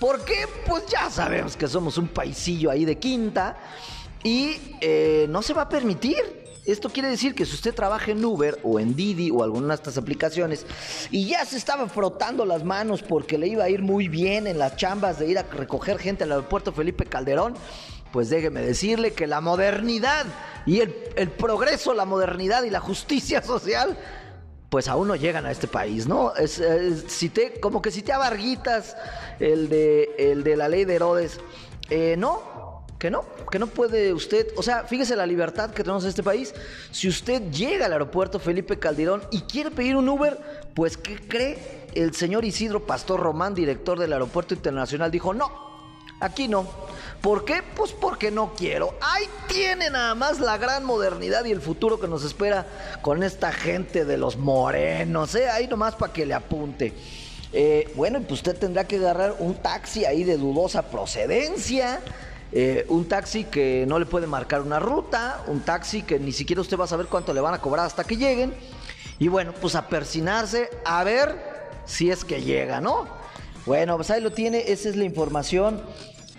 ¿Por 0.00 0.24
qué? 0.24 0.46
Pues 0.66 0.86
ya 0.86 1.08
sabemos 1.08 1.56
que 1.56 1.68
somos 1.68 1.98
un 1.98 2.08
paisillo 2.08 2.68
ahí 2.68 2.84
de 2.84 2.98
quinta 2.98 3.56
y 4.24 4.76
eh, 4.80 5.26
no 5.28 5.42
se 5.42 5.54
va 5.54 5.62
a 5.62 5.68
permitir. 5.68 6.37
Esto 6.68 6.90
quiere 6.90 7.08
decir 7.08 7.34
que 7.34 7.46
si 7.46 7.54
usted 7.54 7.74
trabaja 7.74 8.10
en 8.10 8.22
Uber 8.22 8.58
o 8.62 8.78
en 8.78 8.94
Didi 8.94 9.30
o 9.30 9.42
alguna 9.42 9.68
de 9.68 9.74
estas 9.76 9.96
aplicaciones 9.96 10.66
y 11.10 11.26
ya 11.26 11.42
se 11.46 11.56
estaba 11.56 11.88
frotando 11.88 12.44
las 12.44 12.62
manos 12.62 13.02
porque 13.02 13.38
le 13.38 13.48
iba 13.48 13.64
a 13.64 13.70
ir 13.70 13.80
muy 13.80 14.08
bien 14.08 14.46
en 14.46 14.58
las 14.58 14.76
chambas 14.76 15.18
de 15.18 15.28
ir 15.28 15.38
a 15.38 15.44
recoger 15.44 15.98
gente 15.98 16.24
al 16.24 16.32
aeropuerto 16.32 16.70
Felipe 16.72 17.06
Calderón, 17.06 17.54
pues 18.12 18.28
déjeme 18.28 18.60
decirle 18.60 19.14
que 19.14 19.26
la 19.26 19.40
modernidad 19.40 20.26
y 20.66 20.80
el, 20.80 20.92
progreso, 21.38 21.94
la 21.94 22.04
modernidad 22.04 22.62
y 22.64 22.70
la 22.70 22.80
justicia 22.80 23.42
social 23.54 23.96
pues 24.68 24.88
aún 24.88 25.08
no 25.08 25.16
llegan 25.16 25.46
a 25.46 25.50
este 25.50 25.68
país, 25.68 26.06
¿no? 26.06 26.34
Es, 26.34 26.62
como 27.62 27.80
que 27.80 27.90
si 27.90 28.02
te 28.02 28.12
abarguitas 28.12 28.94
el 29.40 29.70
de, 29.70 30.10
el 30.18 30.44
de 30.44 30.56
la 30.58 30.68
ley 30.68 30.84
de 30.84 30.96
Herodes. 30.96 31.40
Eh, 31.88 32.16
no, 32.18 32.57
que 32.98 33.10
no, 33.10 33.24
que 33.50 33.58
no 33.58 33.68
puede 33.68 34.12
usted, 34.12 34.48
o 34.56 34.62
sea, 34.62 34.84
fíjese 34.84 35.14
la 35.14 35.24
libertad 35.24 35.70
que 35.70 35.82
tenemos 35.82 36.02
en 36.02 36.10
este 36.10 36.22
país. 36.22 36.52
Si 36.90 37.08
usted 37.08 37.50
llega 37.50 37.86
al 37.86 37.92
aeropuerto 37.92 38.40
Felipe 38.40 38.78
Calderón 38.78 39.22
y 39.30 39.42
quiere 39.42 39.70
pedir 39.70 39.96
un 39.96 40.08
Uber, 40.08 40.38
pues 40.74 40.96
¿qué 40.96 41.16
cree? 41.16 41.86
El 41.94 42.14
señor 42.14 42.44
Isidro 42.44 42.86
Pastor 42.86 43.20
Román, 43.20 43.54
director 43.54 43.98
del 43.98 44.12
Aeropuerto 44.12 44.52
Internacional, 44.54 45.10
dijo, 45.10 45.32
no, 45.32 45.50
aquí 46.20 46.48
no. 46.48 46.66
¿Por 47.20 47.44
qué? 47.44 47.62
Pues 47.74 47.92
porque 47.92 48.30
no 48.30 48.54
quiero. 48.54 48.94
Ahí 49.00 49.24
tiene 49.48 49.90
nada 49.90 50.14
más 50.14 50.40
la 50.40 50.58
gran 50.58 50.84
modernidad 50.84 51.44
y 51.44 51.52
el 51.52 51.60
futuro 51.60 51.98
que 51.98 52.08
nos 52.08 52.24
espera 52.24 52.66
con 53.02 53.22
esta 53.22 53.52
gente 53.52 54.04
de 54.04 54.16
los 54.16 54.36
morenos, 54.36 55.34
¿eh? 55.34 55.48
Ahí 55.48 55.66
nomás 55.66 55.94
para 55.94 56.12
que 56.12 56.26
le 56.26 56.34
apunte. 56.34 56.94
Eh, 57.52 57.90
bueno, 57.96 58.20
pues 58.20 58.40
usted 58.40 58.56
tendrá 58.56 58.86
que 58.86 58.96
agarrar 58.96 59.36
un 59.38 59.54
taxi 59.54 60.04
ahí 60.04 60.22
de 60.22 60.36
dudosa 60.36 60.90
procedencia 60.90 62.00
eh, 62.50 62.86
un 62.88 63.06
taxi 63.06 63.44
que 63.44 63.84
no 63.86 63.98
le 63.98 64.06
puede 64.06 64.26
marcar 64.26 64.62
una 64.62 64.78
ruta, 64.78 65.44
un 65.48 65.60
taxi 65.60 66.02
que 66.02 66.18
ni 66.18 66.32
siquiera 66.32 66.62
usted 66.62 66.78
va 66.78 66.84
a 66.84 66.88
saber 66.88 67.06
cuánto 67.06 67.34
le 67.34 67.40
van 67.40 67.54
a 67.54 67.60
cobrar 67.60 67.86
hasta 67.86 68.04
que 68.04 68.16
lleguen. 68.16 68.54
Y 69.18 69.28
bueno, 69.28 69.52
pues 69.60 69.74
a 69.74 69.88
persinarse 69.88 70.70
a 70.84 71.04
ver 71.04 71.36
si 71.84 72.10
es 72.10 72.24
que 72.24 72.42
llega, 72.42 72.80
¿no? 72.80 73.06
Bueno, 73.66 73.96
pues 73.96 74.10
ahí 74.10 74.20
lo 74.20 74.32
tiene, 74.32 74.64
esa 74.68 74.88
es 74.88 74.96
la 74.96 75.04
información 75.04 75.82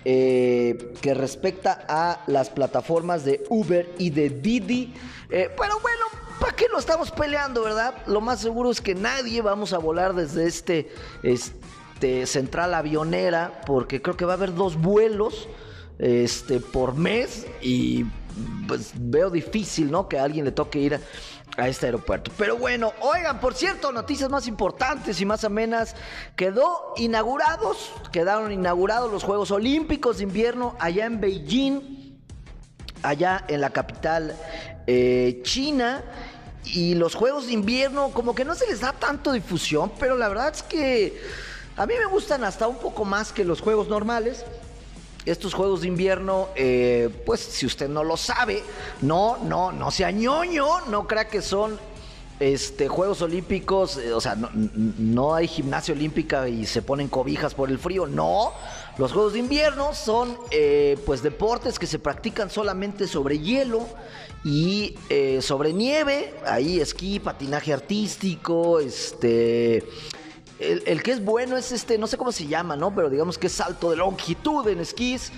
eh, 0.04 0.94
que 1.00 1.14
respecta 1.14 1.84
a 1.88 2.24
las 2.26 2.48
plataformas 2.48 3.24
de 3.24 3.44
Uber 3.50 3.94
y 3.98 4.10
de 4.10 4.30
Didi. 4.30 4.94
Eh, 5.30 5.50
pero 5.56 5.78
bueno, 5.80 6.04
¿para 6.40 6.56
qué 6.56 6.66
lo 6.68 6.78
estamos 6.78 7.10
peleando, 7.12 7.62
verdad? 7.62 7.94
Lo 8.06 8.20
más 8.20 8.40
seguro 8.40 8.70
es 8.70 8.80
que 8.80 8.94
nadie 8.94 9.42
vamos 9.42 9.72
a 9.72 9.78
volar 9.78 10.14
desde 10.14 10.46
este, 10.46 10.90
este 11.22 12.26
central 12.26 12.74
avionera, 12.74 13.60
porque 13.64 14.02
creo 14.02 14.16
que 14.16 14.24
va 14.24 14.32
a 14.32 14.36
haber 14.36 14.54
dos 14.54 14.76
vuelos 14.76 15.48
este, 16.00 16.60
por 16.60 16.94
mes 16.96 17.46
y 17.60 18.06
pues 18.66 18.92
veo 18.96 19.28
difícil, 19.28 19.90
¿no? 19.90 20.08
Que 20.08 20.18
a 20.18 20.24
alguien 20.24 20.46
le 20.46 20.52
toque 20.52 20.78
ir 20.78 21.00
a, 21.56 21.68
este 21.68 21.86
aeropuerto. 21.86 22.32
Pero 22.38 22.56
bueno, 22.56 22.94
oigan, 23.00 23.38
por 23.38 23.52
cierto, 23.52 23.92
noticias 23.92 24.30
más 24.30 24.46
importantes 24.46 25.20
y 25.20 25.26
más 25.26 25.44
amenas. 25.44 25.94
Quedó 26.36 26.94
inaugurados, 26.96 27.92
quedaron 28.12 28.50
inaugurados 28.50 29.12
los 29.12 29.24
Juegos 29.24 29.50
Olímpicos 29.50 30.18
de 30.18 30.22
invierno 30.22 30.74
allá 30.78 31.04
en 31.04 31.20
Beijing, 31.20 32.16
allá 33.02 33.44
en 33.48 33.60
la 33.60 33.70
capital 33.70 34.34
eh, 34.86 35.40
china. 35.42 36.02
Y 36.64 36.94
los 36.94 37.14
Juegos 37.14 37.48
de 37.48 37.52
invierno, 37.52 38.10
como 38.10 38.34
que 38.34 38.46
no 38.46 38.54
se 38.54 38.66
les 38.66 38.80
da 38.80 38.94
tanto 38.94 39.32
difusión, 39.32 39.92
pero 39.98 40.16
la 40.16 40.28
verdad 40.28 40.52
es 40.54 40.62
que 40.62 41.20
a 41.76 41.84
mí 41.84 41.92
me 41.98 42.06
gustan 42.06 42.44
hasta 42.44 42.68
un 42.68 42.78
poco 42.78 43.04
más 43.04 43.32
que 43.32 43.44
los 43.44 43.60
Juegos 43.60 43.88
normales 43.88 44.46
estos 45.26 45.54
Juegos 45.54 45.82
de 45.82 45.88
Invierno, 45.88 46.48
eh, 46.56 47.10
pues 47.26 47.40
si 47.40 47.66
usted 47.66 47.88
no 47.88 48.04
lo 48.04 48.16
sabe, 48.16 48.62
no, 49.02 49.38
no, 49.38 49.72
no 49.72 49.90
sea 49.90 50.10
ñoño, 50.10 50.86
no 50.86 51.06
crea 51.06 51.28
que 51.28 51.42
son 51.42 51.78
este, 52.38 52.88
Juegos 52.88 53.20
Olímpicos, 53.20 53.98
eh, 53.98 54.12
o 54.12 54.20
sea, 54.20 54.36
no, 54.36 55.34
hay 55.34 55.46
gimnasia 55.46 55.94
olímpica 55.94 56.48
y 56.48 56.64
se 56.64 56.80
ponen 56.80 57.08
cobijas 57.08 57.54
por 57.54 57.70
el 57.70 57.78
frío, 57.78 58.06
no. 58.06 58.52
Los 58.96 59.12
Juegos 59.12 59.34
de 59.34 59.40
Invierno 59.40 59.94
son 59.94 60.36
eh, 60.50 60.98
pues 61.04 61.22
deportes 61.22 61.78
que 61.78 61.86
se 61.86 61.98
practican 61.98 62.50
solamente 62.50 63.06
sobre 63.06 63.38
hielo 63.38 63.86
y 64.42 64.94
sobre 65.42 65.74
nieve, 65.74 66.32
ahí 66.46 66.80
esquí, 66.80 67.20
patinaje 67.20 67.74
artístico, 67.74 68.80
este 68.80 69.84
el, 70.60 71.02
que 71.02 71.12
es 71.12 71.24
bueno 71.24 71.56
es 71.56 71.72
este, 71.72 71.96
no 71.96 72.06
sé 72.06 72.16
cómo 72.16 72.32
se 72.32 72.46
llama, 72.46 72.76
¿no? 72.76 72.94
Pero 72.94 73.08
digamos 73.08 73.38
que 73.38 73.46
es 73.46 73.52
salto 73.52 73.90
de 73.90 73.96
longitud 73.96 74.66
en 74.68 74.80
esquís. 74.80 75.32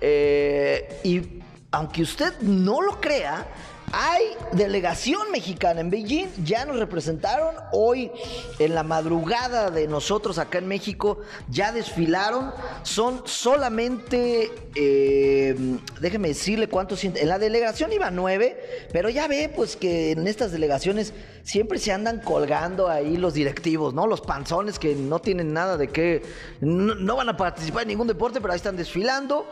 Eh, 0.00 1.00
y 1.04 1.42
aunque 1.72 2.02
usted 2.02 2.38
no 2.40 2.80
lo 2.80 3.00
crea, 3.00 3.46
hay 3.92 4.22
delegación 4.52 5.30
mexicana 5.32 5.80
en 5.80 5.90
Beijing, 5.90 6.28
ya 6.44 6.64
nos 6.64 6.78
representaron 6.78 7.54
hoy 7.72 8.10
en 8.58 8.74
la 8.74 8.82
madrugada 8.82 9.70
de 9.70 9.88
nosotros 9.88 10.38
acá 10.38 10.58
en 10.58 10.68
México, 10.68 11.18
ya 11.48 11.72
desfilaron, 11.72 12.52
son 12.82 13.22
solamente, 13.24 14.50
eh, 14.74 15.56
déjeme 16.00 16.28
decirle 16.28 16.68
cuántos, 16.68 17.02
en 17.02 17.28
la 17.28 17.38
delegación 17.38 17.92
iba 17.92 18.10
nueve, 18.10 18.88
pero 18.92 19.08
ya 19.08 19.26
ve 19.26 19.52
pues 19.54 19.76
que 19.76 20.12
en 20.12 20.26
estas 20.26 20.52
delegaciones 20.52 21.12
siempre 21.42 21.78
se 21.78 21.92
andan 21.92 22.20
colgando 22.20 22.88
ahí 22.88 23.16
los 23.16 23.34
directivos, 23.34 23.92
¿no? 23.92 24.06
Los 24.06 24.20
panzones 24.20 24.78
que 24.78 24.94
no 24.94 25.18
tienen 25.18 25.52
nada 25.52 25.76
de 25.76 25.88
que, 25.88 26.22
no 26.60 27.16
van 27.16 27.28
a 27.28 27.36
participar 27.36 27.82
en 27.82 27.88
ningún 27.88 28.06
deporte, 28.06 28.40
pero 28.40 28.52
ahí 28.52 28.56
están 28.56 28.76
desfilando 28.76 29.46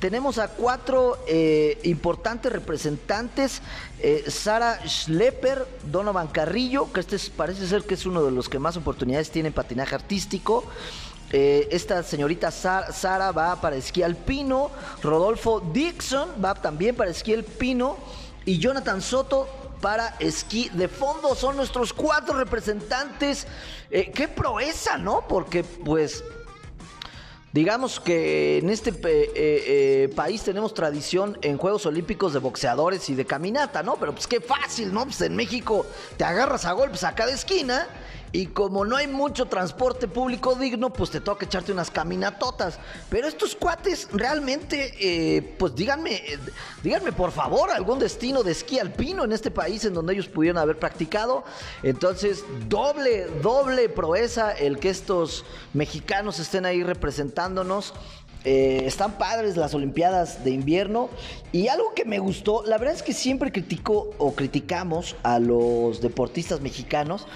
tenemos 0.00 0.38
a 0.38 0.48
cuatro 0.48 1.18
eh, 1.28 1.78
importantes 1.84 2.50
representantes. 2.50 3.60
Eh, 4.00 4.24
Sara 4.28 4.80
Schlepper, 4.86 5.66
Donovan 5.84 6.28
Carrillo, 6.28 6.90
que 6.92 7.00
este 7.00 7.18
parece 7.36 7.68
ser 7.68 7.82
que 7.82 7.94
es 7.94 8.06
uno 8.06 8.24
de 8.24 8.30
los 8.30 8.48
que 8.48 8.58
más 8.58 8.76
oportunidades 8.76 9.30
tiene 9.30 9.48
en 9.48 9.54
patinaje 9.54 9.94
artístico. 9.94 10.64
Eh, 11.32 11.68
esta 11.70 12.02
señorita 12.02 12.50
Sara 12.50 13.30
va 13.30 13.60
para 13.60 13.76
esquí 13.76 14.02
alpino. 14.02 14.70
Rodolfo 15.02 15.60
Dixon 15.60 16.30
va 16.42 16.54
también 16.54 16.96
para 16.96 17.10
esquí 17.10 17.34
alpino. 17.34 17.98
Y 18.46 18.58
Jonathan 18.58 19.02
Soto 19.02 19.48
para 19.82 20.16
esquí 20.18 20.70
de 20.70 20.88
fondo. 20.88 21.34
Son 21.34 21.56
nuestros 21.56 21.92
cuatro 21.92 22.38
representantes. 22.38 23.46
qué 23.90 24.28
proeza, 24.34 24.96
¿no? 24.96 25.24
Porque 25.28 25.62
pues 25.62 26.24
Digamos 27.52 27.98
que 27.98 28.58
en 28.58 28.70
este 28.70 28.90
eh, 28.90 29.32
eh, 29.34 30.12
país 30.14 30.42
tenemos 30.42 30.72
tradición 30.72 31.36
en 31.42 31.58
Juegos 31.58 31.84
Olímpicos 31.84 32.32
de 32.32 32.38
boxeadores 32.38 33.10
y 33.10 33.16
de 33.16 33.24
caminata, 33.24 33.82
¿no? 33.82 33.96
Pero 33.96 34.12
pues 34.12 34.28
qué 34.28 34.40
fácil, 34.40 34.94
¿no? 34.94 35.04
Pues 35.04 35.20
en 35.22 35.34
México 35.34 35.84
te 36.16 36.22
agarras 36.22 36.64
a 36.64 36.72
golpes 36.72 37.02
a 37.02 37.16
cada 37.16 37.32
esquina 37.32 37.88
y 38.32 38.46
como 38.46 38.84
no 38.84 38.96
hay 38.96 39.08
mucho 39.08 39.46
transporte 39.46 40.06
público 40.06 40.54
digno, 40.54 40.92
pues 40.92 41.10
te 41.10 41.20
toca 41.20 41.46
echarte 41.46 41.72
unas 41.72 41.90
caminatotas. 41.90 42.78
Pero 43.08 43.26
estos 43.26 43.56
cuates 43.56 44.08
realmente, 44.12 44.94
eh, 45.00 45.54
pues 45.58 45.74
díganme, 45.74 46.14
eh, 46.14 46.38
díganme 46.82 47.12
por 47.12 47.32
favor 47.32 47.70
algún 47.70 47.98
destino 47.98 48.44
de 48.44 48.52
esquí 48.52 48.78
alpino 48.78 49.24
en 49.24 49.32
este 49.32 49.50
país 49.50 49.84
en 49.84 49.94
donde 49.94 50.12
ellos 50.12 50.28
pudieron 50.28 50.58
haber 50.58 50.78
practicado. 50.78 51.42
Entonces, 51.82 52.44
doble, 52.68 53.26
doble 53.42 53.88
proeza 53.88 54.52
el 54.52 54.78
que 54.78 54.90
estos 54.90 55.44
mexicanos 55.74 56.38
estén 56.38 56.66
ahí 56.66 56.84
representándonos. 56.84 57.94
Eh, 58.44 58.84
están 58.86 59.18
padres 59.18 59.58
las 59.58 59.74
Olimpiadas 59.74 60.44
de 60.44 60.52
invierno 60.52 61.10
y 61.52 61.68
algo 61.68 61.92
que 61.94 62.06
me 62.06 62.18
gustó, 62.20 62.62
la 62.64 62.78
verdad 62.78 62.94
es 62.94 63.02
que 63.02 63.12
siempre 63.12 63.52
critico 63.52 64.12
o 64.16 64.34
criticamos 64.34 65.14
a 65.22 65.38
los 65.38 66.00
deportistas 66.00 66.62
mexicanos 66.62 67.26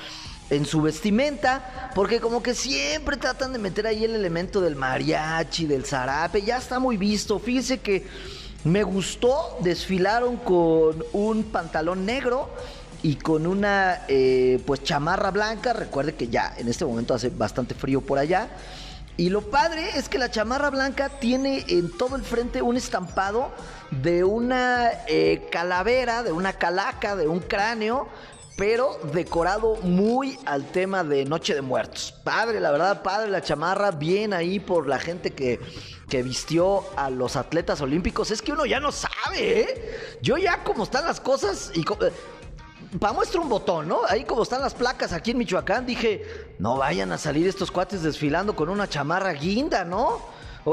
en 0.51 0.67
su 0.67 0.83
vestimenta, 0.83 1.91
porque 1.95 2.21
como 2.21 2.43
que 2.43 2.55
siempre 2.55 3.17
tratan 3.17 3.53
de 3.53 3.59
meter 3.59 3.87
ahí 3.87 4.05
el 4.05 4.15
elemento 4.15 4.61
del 4.61 4.77
mariachi, 4.77 5.67
del 5.67 5.85
zarape, 5.85 6.43
ya 6.43 6.59
está 6.59 6.79
muy 6.79 6.97
visto. 6.97 7.39
Fíjese 7.39 7.79
que 7.79 8.07
me 8.65 8.83
gustó, 8.83 9.59
desfilaron 9.61 10.37
con 10.37 11.05
un 11.13 11.45
pantalón 11.45 12.07
negro 12.07 12.51
y 13.03 13.17
con 13.17 13.47
una 13.47 14.03
eh, 14.09 14.61
pues 14.67 14.83
chamarra 14.83 15.31
blanca. 15.31 15.73
Recuerde 15.73 16.15
que 16.15 16.29
ya 16.29 16.55
en 16.57 16.69
este 16.69 16.85
momento 16.85 17.15
hace 17.15 17.31
bastante 17.31 17.75
frío 17.75 18.01
por 18.01 18.19
allá. 18.19 18.49
Y 19.17 19.29
lo 19.31 19.43
padre 19.43 19.91
es 19.97 20.09
que 20.09 20.19
la 20.19 20.31
chamarra 20.31 20.71
blanca 20.71 21.09
tiene 21.21 21.65
en 21.69 21.97
todo 21.97 22.17
el 22.17 22.23
frente 22.23 22.63
un 22.63 22.77
estampado 22.77 23.53
de 23.91 24.25
una 24.25 24.91
eh, 25.07 25.47
calavera, 25.53 26.25
de 26.25 26.33
una 26.33 26.55
calaca, 26.55 27.15
de 27.15 27.29
un 27.29 27.39
cráneo, 27.39 28.09
pero 28.57 28.99
decorado 29.13 29.77
muy 29.83 30.39
al 30.47 30.65
tema 30.67 31.03
de 31.03 31.25
Noche 31.25 31.55
de 31.55 31.63
Muertos. 31.63 32.15
Padre, 32.23 32.61
la 32.61 32.71
verdad, 32.71 33.03
padre 33.03 33.31
la 33.31 33.43
chamarra, 33.43 33.91
bien 33.91 34.33
ahí 34.33 34.61
por 34.61 34.87
la 34.87 34.99
gente 34.99 35.33
que, 35.33 35.61
que 36.09 36.23
vistió 36.23 36.85
a 36.97 37.11
los 37.11 37.37
atletas 37.37 37.81
olímpicos. 37.81 38.31
Es 38.31 38.43
que 38.43 38.53
uno 38.53 38.65
ya 38.67 38.79
no 38.81 38.93
sabe, 38.93 39.61
¿eh? 39.61 40.19
Yo 40.23 40.37
ya 40.37 40.63
como 40.63 40.85
están 40.85 41.05
las 41.05 41.21
cosas 41.21 41.73
y... 41.75 41.83
co- 41.85 41.99
para 43.01 43.13
muestra 43.13 43.41
un 43.41 43.49
botón, 43.49 43.89
¿no? 43.89 44.03
Ahí 44.09 44.23
como 44.23 44.45
están 44.45 44.61
las 44.61 44.73
placas 44.73 45.13
aquí 45.13 45.33
en 45.33 45.39
Michoacán, 45.39 45.85
dije, 45.85 46.23
no 46.61 46.77
vayan 46.77 47.11
a 47.11 47.19
salir 47.19 47.49
estos 47.49 47.73
cuates 47.73 48.05
desfilando 48.05 48.55
con 48.55 48.69
una 48.69 48.89
chamarra 48.89 49.33
guinda, 49.33 49.85
¿no? 49.85 50.21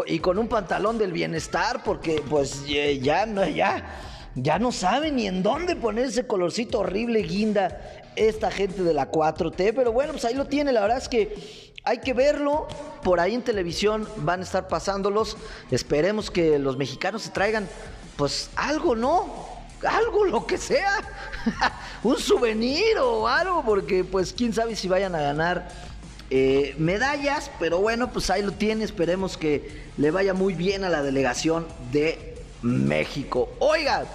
Y 0.06 0.20
con 0.20 0.38
un 0.38 0.48
pantalón 0.48 1.00
del 1.00 1.14
bienestar, 1.14 1.82
porque 1.84 2.24
pues 2.30 2.62
eh, 2.68 3.00
ya 3.00 3.26
no, 3.26 3.44
ya, 3.48 4.11
ya 4.36 4.60
no 4.60 4.72
saben 4.72 5.18
ni 5.18 5.28
en 5.28 5.44
dónde 5.44 5.76
poner 5.76 6.06
ese 6.06 6.28
colorcito 6.28 6.80
horrible 6.80 7.22
guinda 7.22 7.82
esta 8.16 8.52
gente 8.52 8.84
de 8.84 8.94
la 8.94 9.12
4T, 9.12 9.74
pero 9.76 9.92
bueno, 9.92 10.14
pues 10.14 10.26
ahí 10.26 10.34
lo 10.34 10.46
tiene, 10.46 10.72
la 10.72 10.82
verdad 10.82 10.98
es 10.98 11.10
que 11.10 11.72
hay 11.84 12.00
que 12.00 12.14
verlo, 12.14 12.68
por 13.04 13.20
ahí 13.20 13.34
en 13.34 13.42
televisión 13.42 14.08
van 14.18 14.42
a 14.42 14.44
estar 14.44 14.68
pasándolos, 14.68 15.38
esperemos 15.72 16.30
que 16.30 16.60
los 16.60 16.78
mexicanos 16.78 17.24
se 17.24 17.32
traigan 17.32 17.68
pues 18.18 18.50
algo, 18.56 18.96
¿no? 18.96 19.52
algo, 19.88 20.26
lo 20.26 20.46
que 20.46 20.58
sea, 20.58 21.00
un 22.04 22.18
souvenir 22.18 22.98
o 23.00 23.28
algo, 23.28 23.64
porque 23.64 24.04
pues 24.04 24.34
quién 24.34 24.54
sabe 24.54 24.76
si 24.76 24.88
vayan 24.88 25.16
a 25.16 25.22
ganar 25.22 25.70
eh, 26.30 26.76
medallas, 26.78 27.52
pero 27.60 27.80
bueno, 27.80 28.12
pues 28.12 28.30
ahí 28.30 28.42
lo 28.42 28.52
tiene, 28.52 28.84
esperemos 28.84 29.38
que 29.38 29.90
le 29.98 30.12
vaya 30.12 30.34
muy 30.34 30.54
bien 30.54 30.84
a 30.84 30.90
la 30.90 31.02
delegación 31.02 31.68
de 31.92 32.36
México. 32.62 33.50
Oiga, 33.60 34.06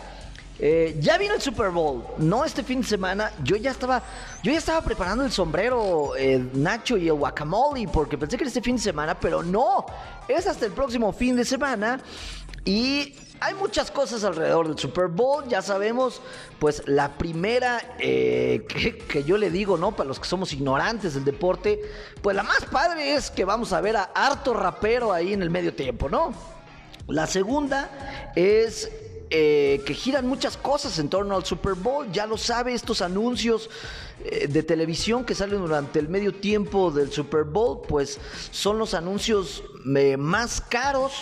eh, 0.59 0.97
ya 1.01 1.19
vino 1.19 1.35
el 1.35 1.41
Super 1.43 1.71
Bowl, 1.71 2.03
no 2.19 2.45
este 2.45 2.63
fin 2.63 2.81
de 2.81 2.87
semana, 2.87 3.31
yo 3.45 3.57
ya 3.57 3.71
estaba, 3.71 4.03
yo 4.43 4.53
ya 4.53 4.59
estaba 4.59 4.81
preparando 4.81 5.25
el 5.25 5.31
sombrero, 5.31 6.17
eh, 6.17 6.43
Nacho 6.55 6.97
y 6.97 7.09
el 7.09 7.15
guacamole, 7.15 7.87
porque 7.89 8.17
pensé 8.17 8.39
que 8.39 8.45
era 8.45 8.49
este 8.49 8.63
fin 8.63 8.77
de 8.77 8.83
semana, 8.83 9.19
pero 9.21 9.43
no, 9.43 9.85
es 10.29 10.47
hasta 10.47 10.65
el 10.65 10.73
próximo 10.73 11.13
fin 11.13 11.37
de 11.37 11.45
semana 11.45 12.01
y 12.65 13.15
hay 13.39 13.53
muchas 13.53 13.91
cosas 13.91 14.25
alrededor 14.25 14.69
del 14.69 14.79
Super 14.79 15.09
Bowl, 15.09 15.47
ya 15.47 15.61
sabemos, 15.61 16.23
pues 16.59 16.83
la 16.87 17.19
primera 17.19 17.97
eh, 17.99 18.65
que, 18.67 18.97
que 18.97 19.25
yo 19.25 19.37
le 19.37 19.51
digo, 19.51 19.77
¿no? 19.77 19.95
Para 19.95 20.09
los 20.09 20.19
que 20.19 20.27
somos 20.27 20.55
ignorantes 20.55 21.13
del 21.13 21.25
deporte, 21.25 21.81
pues 22.23 22.35
la 22.35 22.43
más 22.43 22.65
padre 22.65 23.15
es 23.15 23.31
que 23.31 23.45
vamos 23.45 23.75
a 23.75 23.83
ver 23.83 23.99
a 23.99 24.05
harto 24.15 24.55
rapero 24.55 25.13
ahí 25.13 25.35
en 25.35 25.43
el 25.43 25.51
medio 25.51 25.75
tiempo, 25.75 26.09
¿no? 26.09 26.33
La 27.09 27.27
segunda 27.27 28.33
es 28.35 28.91
eh, 29.28 29.83
que 29.85 29.92
giran 29.92 30.26
muchas 30.26 30.56
cosas 30.56 30.99
en 31.00 31.09
torno 31.09 31.35
al 31.35 31.45
Super 31.45 31.75
Bowl. 31.75 32.11
Ya 32.12 32.26
lo 32.26 32.38
sabe, 32.38 32.75
estos 32.75 33.02
anuncios 33.02 33.68
eh, 34.25 34.47
de 34.47 34.62
televisión 34.62 35.25
que 35.25 35.35
salen 35.35 35.59
durante 35.59 35.99
el 35.99 36.09
medio 36.09 36.33
tiempo 36.33 36.92
del 36.92 37.11
Super 37.11 37.42
Bowl, 37.42 37.80
pues 37.88 38.21
son 38.52 38.78
los 38.78 38.95
anuncios 38.95 39.64
eh, 39.97 40.16
más 40.16 40.61
caros 40.61 41.12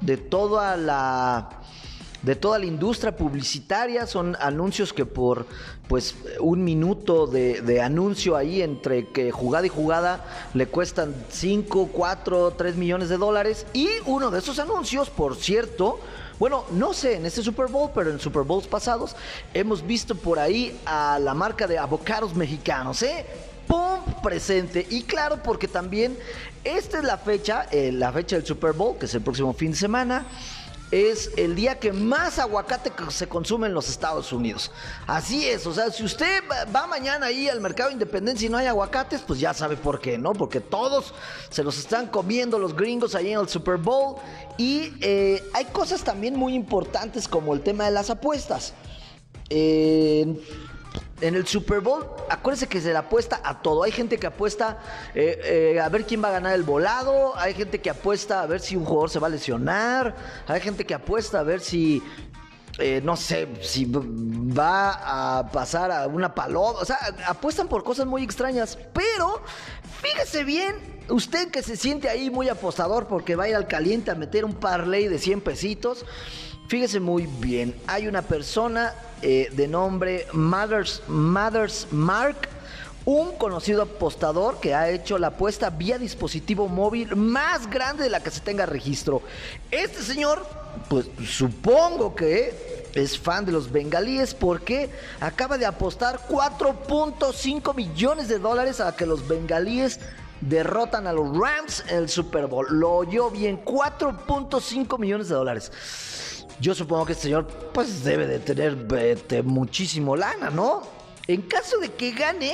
de 0.00 0.16
toda 0.16 0.76
la 0.76 1.56
de 2.22 2.36
toda 2.36 2.58
la 2.58 2.66
industria 2.66 3.14
publicitaria. 3.14 4.06
Son 4.06 4.36
anuncios 4.40 4.92
que 4.92 5.04
por 5.04 5.46
pues 5.86 6.14
un 6.40 6.64
minuto 6.64 7.26
de, 7.26 7.60
de 7.60 7.82
anuncio 7.82 8.36
ahí 8.36 8.62
entre 8.62 9.08
que 9.08 9.32
jugada 9.32 9.66
y 9.66 9.70
jugada 9.70 10.48
le 10.54 10.66
cuestan 10.66 11.14
5, 11.28 11.90
4, 11.92 12.54
3 12.56 12.76
millones 12.76 13.10
de 13.10 13.18
dólares. 13.18 13.66
Y 13.74 13.88
uno 14.06 14.30
de 14.30 14.38
esos 14.38 14.58
anuncios, 14.58 15.10
por 15.10 15.36
cierto, 15.36 15.98
bueno, 16.40 16.64
no 16.72 16.94
sé 16.94 17.16
en 17.16 17.26
este 17.26 17.42
Super 17.42 17.66
Bowl, 17.66 17.90
pero 17.94 18.10
en 18.10 18.18
Super 18.18 18.42
Bowls 18.42 18.66
pasados 18.66 19.14
hemos 19.54 19.86
visto 19.86 20.14
por 20.14 20.38
ahí 20.38 20.76
a 20.86 21.18
la 21.20 21.34
marca 21.34 21.66
de 21.66 21.78
avocados 21.78 22.34
mexicanos, 22.34 23.02
¿eh? 23.02 23.26
¡Pum! 23.68 24.00
presente. 24.22 24.86
Y 24.88 25.02
claro, 25.02 25.42
porque 25.42 25.68
también 25.68 26.16
esta 26.64 26.98
es 26.98 27.04
la 27.04 27.18
fecha, 27.18 27.66
eh, 27.70 27.92
la 27.92 28.10
fecha 28.10 28.36
del 28.36 28.46
Super 28.46 28.72
Bowl, 28.72 28.96
que 28.98 29.06
es 29.06 29.14
el 29.14 29.20
próximo 29.20 29.52
fin 29.52 29.72
de 29.72 29.76
semana. 29.76 30.24
Es 30.90 31.30
el 31.36 31.54
día 31.54 31.78
que 31.78 31.92
más 31.92 32.40
aguacate 32.40 32.90
se 33.10 33.28
consume 33.28 33.68
en 33.68 33.74
los 33.74 33.88
Estados 33.88 34.32
Unidos. 34.32 34.72
Así 35.06 35.46
es, 35.48 35.64
o 35.66 35.72
sea, 35.72 35.90
si 35.92 36.02
usted 36.02 36.42
va- 36.50 36.64
va 36.64 36.86
mañana 36.88 37.26
ahí 37.26 37.48
al 37.48 37.60
mercado 37.60 37.90
de 37.90 37.92
Independencia 37.94 38.46
y 38.46 38.48
no 38.48 38.56
hay 38.58 38.66
aguacates, 38.66 39.20
pues 39.24 39.38
ya 39.38 39.54
sabe 39.54 39.76
por 39.76 40.00
qué, 40.00 40.18
¿no? 40.18 40.32
Porque 40.32 40.58
todos 40.60 41.14
se 41.48 41.62
los 41.62 41.78
están 41.78 42.08
comiendo 42.08 42.58
los 42.58 42.74
gringos 42.74 43.14
ahí 43.14 43.32
en 43.32 43.38
el 43.38 43.48
Super 43.48 43.76
Bowl. 43.76 44.16
Y 44.58 44.92
eh, 45.00 45.44
hay 45.54 45.66
cosas 45.66 46.02
también 46.02 46.34
muy 46.36 46.54
importantes 46.54 47.28
como 47.28 47.54
el 47.54 47.60
tema 47.60 47.84
de 47.84 47.92
las 47.92 48.10
apuestas. 48.10 48.74
Eh, 49.48 50.40
en 51.20 51.34
el 51.34 51.46
Super 51.46 51.80
Bowl, 51.80 52.06
acuérdense 52.28 52.66
que 52.66 52.80
se 52.80 52.90
le 52.90 52.98
apuesta 52.98 53.40
a 53.44 53.60
todo. 53.60 53.82
Hay 53.82 53.92
gente 53.92 54.18
que 54.18 54.26
apuesta 54.26 54.78
eh, 55.14 55.74
eh, 55.74 55.80
a 55.80 55.88
ver 55.88 56.04
quién 56.06 56.22
va 56.22 56.28
a 56.28 56.32
ganar 56.32 56.54
el 56.54 56.62
volado. 56.62 57.36
Hay 57.36 57.54
gente 57.54 57.80
que 57.80 57.90
apuesta 57.90 58.42
a 58.42 58.46
ver 58.46 58.60
si 58.60 58.76
un 58.76 58.84
jugador 58.84 59.10
se 59.10 59.18
va 59.18 59.26
a 59.26 59.30
lesionar. 59.30 60.14
Hay 60.46 60.60
gente 60.60 60.84
que 60.84 60.94
apuesta 60.94 61.40
a 61.40 61.42
ver 61.42 61.60
si, 61.60 62.02
eh, 62.78 63.00
no 63.04 63.16
sé, 63.16 63.48
si 63.62 63.86
va 63.86 65.38
a 65.38 65.50
pasar 65.50 65.90
a 65.90 66.06
una 66.06 66.34
paloma. 66.34 66.78
O 66.80 66.84
sea, 66.84 66.98
apuestan 67.26 67.68
por 67.68 67.84
cosas 67.84 68.06
muy 68.06 68.22
extrañas. 68.22 68.78
Pero, 68.92 69.42
fíjese 70.00 70.44
bien, 70.44 70.76
usted 71.08 71.50
que 71.50 71.62
se 71.62 71.76
siente 71.76 72.08
ahí 72.08 72.30
muy 72.30 72.48
apostador 72.48 73.06
porque 73.06 73.36
va 73.36 73.44
a 73.44 73.48
ir 73.48 73.56
al 73.56 73.66
caliente 73.66 74.10
a 74.10 74.14
meter 74.14 74.44
un 74.44 74.54
parlay 74.54 75.08
de 75.08 75.18
100 75.18 75.40
pesitos. 75.42 76.04
Fíjese 76.68 77.00
muy 77.00 77.26
bien, 77.26 77.74
hay 77.88 78.06
una 78.06 78.22
persona 78.22 78.94
eh, 79.22 79.50
de 79.52 79.68
nombre 79.68 80.26
Mothers, 80.32 81.02
Mothers 81.08 81.86
Mark, 81.90 82.48
un 83.04 83.36
conocido 83.36 83.82
apostador 83.82 84.60
que 84.60 84.74
ha 84.74 84.90
hecho 84.90 85.18
la 85.18 85.28
apuesta 85.28 85.70
vía 85.70 85.98
dispositivo 85.98 86.68
móvil 86.68 87.16
más 87.16 87.68
grande 87.68 88.04
de 88.04 88.10
la 88.10 88.22
que 88.22 88.30
se 88.30 88.40
tenga 88.40 88.66
registro. 88.66 89.22
Este 89.70 90.02
señor, 90.02 90.46
pues 90.88 91.06
supongo 91.26 92.14
que 92.14 92.88
es 92.94 93.18
fan 93.18 93.44
de 93.44 93.52
los 93.52 93.70
bengalíes 93.70 94.34
porque 94.34 94.90
acaba 95.20 95.56
de 95.58 95.66
apostar 95.66 96.20
4.5 96.28 97.74
millones 97.74 98.28
de 98.28 98.38
dólares 98.38 98.80
a 98.80 98.94
que 98.94 99.06
los 99.06 99.26
bengalíes 99.26 100.00
derrotan 100.40 101.06
a 101.06 101.12
los 101.12 101.36
Rams 101.36 101.84
en 101.88 101.98
el 101.98 102.08
Super 102.08 102.46
Bowl. 102.46 102.66
Lo 102.70 102.92
oyó 102.92 103.30
bien, 103.30 103.62
4.5 103.64 104.98
millones 104.98 105.28
de 105.28 105.34
dólares. 105.34 105.70
Yo 106.60 106.74
supongo 106.74 107.06
que 107.06 107.12
este 107.12 107.24
señor 107.24 107.46
pues 107.72 108.04
debe 108.04 108.26
de 108.26 108.38
tener 108.38 108.76
este, 108.98 109.42
muchísimo 109.42 110.14
lana, 110.14 110.50
¿no? 110.50 110.82
En 111.26 111.42
caso 111.42 111.78
de 111.78 111.92
que 111.92 112.12
gane, 112.12 112.52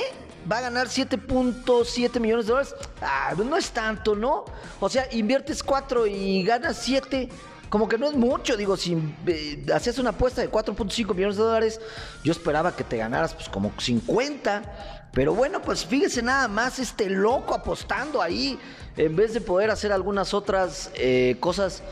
va 0.49 0.59
a 0.59 0.61
ganar 0.61 0.87
7.7 0.87 2.19
millones 2.19 2.45
de 2.45 2.51
dólares. 2.51 2.75
Ah, 3.01 3.33
no 3.37 3.57
es 3.57 3.71
tanto, 3.71 4.15
¿no? 4.15 4.45
O 4.79 4.87
sea, 4.87 5.07
inviertes 5.11 5.61
4 5.61 6.07
y 6.07 6.43
ganas 6.43 6.77
7. 6.77 7.27
Como 7.69 7.89
que 7.89 7.97
no 7.97 8.07
es 8.07 8.13
mucho, 8.13 8.55
digo, 8.55 8.77
si 8.77 8.97
eh, 9.25 9.65
hacías 9.75 9.97
una 9.97 10.11
apuesta 10.11 10.41
de 10.41 10.49
4.5 10.49 11.13
millones 11.13 11.35
de 11.35 11.43
dólares, 11.43 11.81
yo 12.23 12.31
esperaba 12.31 12.73
que 12.73 12.85
te 12.85 12.95
ganaras 12.95 13.33
pues 13.33 13.49
como 13.49 13.73
50. 13.77 15.09
Pero 15.11 15.33
bueno, 15.33 15.61
pues 15.61 15.85
fíjese 15.85 16.21
nada 16.21 16.47
más 16.47 16.79
este 16.79 17.09
loco 17.09 17.53
apostando 17.53 18.21
ahí, 18.21 18.57
en 18.95 19.15
vez 19.17 19.33
de 19.33 19.41
poder 19.41 19.69
hacer 19.69 19.91
algunas 19.91 20.33
otras 20.33 20.91
eh, 20.95 21.35
cosas 21.41 21.83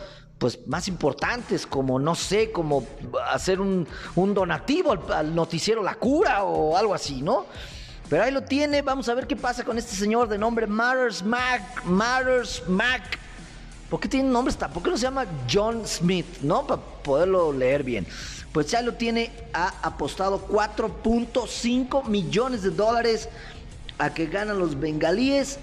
pues 0.46 0.60
más 0.68 0.88
importantes, 0.88 1.66
como 1.66 1.98
no 1.98 2.14
sé, 2.14 2.52
como 2.52 2.86
hacer 3.32 3.60
un, 3.60 3.88
donativo 4.16 4.92
al, 4.92 5.12
al 5.12 5.34
noticiero 5.34 5.82
La 5.82 5.96
Cura 5.96 6.44
o 6.44 6.78
algo 6.78 6.94
así, 6.94 7.24
¿no? 7.24 7.48
Pero 8.12 8.22
ahí 8.22 8.32
lo 8.32 8.44
tiene, 8.44 8.84
vamos 8.84 9.10
a 9.10 9.16
ver 9.16 9.26
qué 9.26 9.36
pasa 9.36 9.64
con 9.64 9.80
este 9.80 9.96
señor 9.96 10.28
de 10.28 10.38
nombre 10.38 10.68
Matters 10.68 11.24
Mac, 11.24 11.84
Matters 11.86 12.62
Mac. 12.68 13.18
¿Por 13.90 14.00
qué 14.00 14.08
tiene 14.08 14.30
nombres 14.30 14.56
tan? 14.56 14.72
¿Por 14.72 14.84
qué 14.84 14.92
no 14.92 14.98
se 14.98 15.02
llama 15.02 15.26
John 15.52 15.82
Smith, 15.88 16.28
no? 16.44 16.68
Para 16.68 16.80
poderlo 16.80 17.52
leer 17.52 17.82
bien. 17.82 18.06
Pues 18.54 18.68
ya 18.68 18.84
lo 18.84 18.94
tiene, 18.94 19.32
ha 19.52 19.74
apostado 19.82 20.48
4.5 20.48 22.06
millones 22.06 22.62
de 22.62 22.70
dólares 22.70 23.30
a 23.98 24.14
que 24.14 24.28
ganan 24.28 24.60
los 24.60 24.80
bengalíes. 24.80 25.58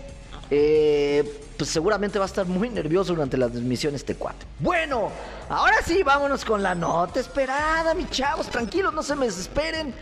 Eh, 0.50 1.40
pues 1.62 1.70
seguramente 1.70 2.18
va 2.18 2.25
a 2.25 2.27
estar 2.27 2.44
muy 2.44 2.68
nervioso 2.70 3.12
durante 3.12 3.37
la 3.37 3.48
transmisión 3.48 3.94
este 3.94 4.16
cuate. 4.16 4.44
Bueno, 4.59 5.12
ahora 5.48 5.77
sí, 5.87 6.03
vámonos 6.03 6.44
con 6.44 6.61
la 6.61 6.75
nota 6.75 7.20
esperada, 7.20 7.94
mis 7.94 8.11
chavos. 8.11 8.48
Tranquilos, 8.48 8.92
no 8.92 9.01
se 9.01 9.14
me 9.14 9.27
desesperen. 9.27 9.94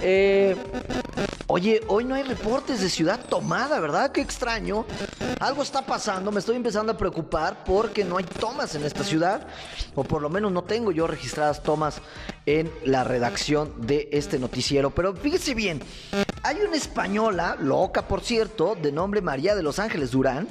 Eh, 0.00 0.54
oye, 1.48 1.80
hoy 1.88 2.04
no 2.04 2.14
hay 2.14 2.22
reportes 2.22 2.80
de 2.80 2.88
ciudad 2.88 3.18
tomada, 3.28 3.80
¿verdad? 3.80 4.12
Qué 4.12 4.20
extraño. 4.20 4.86
Algo 5.40 5.64
está 5.64 5.82
pasando, 5.82 6.30
me 6.30 6.38
estoy 6.38 6.54
empezando 6.54 6.92
a 6.92 6.96
preocupar 6.96 7.64
porque 7.64 8.04
no 8.04 8.16
hay 8.16 8.24
tomas 8.24 8.76
en 8.76 8.84
esta 8.84 9.02
ciudad, 9.02 9.44
o 9.96 10.04
por 10.04 10.22
lo 10.22 10.30
menos 10.30 10.52
no 10.52 10.62
tengo 10.62 10.92
yo 10.92 11.08
registradas 11.08 11.64
tomas 11.64 12.00
en 12.46 12.70
la 12.84 13.02
redacción 13.02 13.74
de 13.88 14.08
este 14.12 14.38
noticiero. 14.38 14.90
Pero 14.90 15.16
fíjese 15.16 15.54
bien, 15.54 15.82
hay 16.44 16.58
una 16.60 16.76
española, 16.76 17.56
loca 17.58 18.06
por 18.06 18.20
cierto, 18.20 18.76
de 18.80 18.92
nombre 18.92 19.20
María 19.20 19.56
de 19.56 19.64
Los 19.64 19.80
Ángeles 19.80 20.12
Durán, 20.12 20.46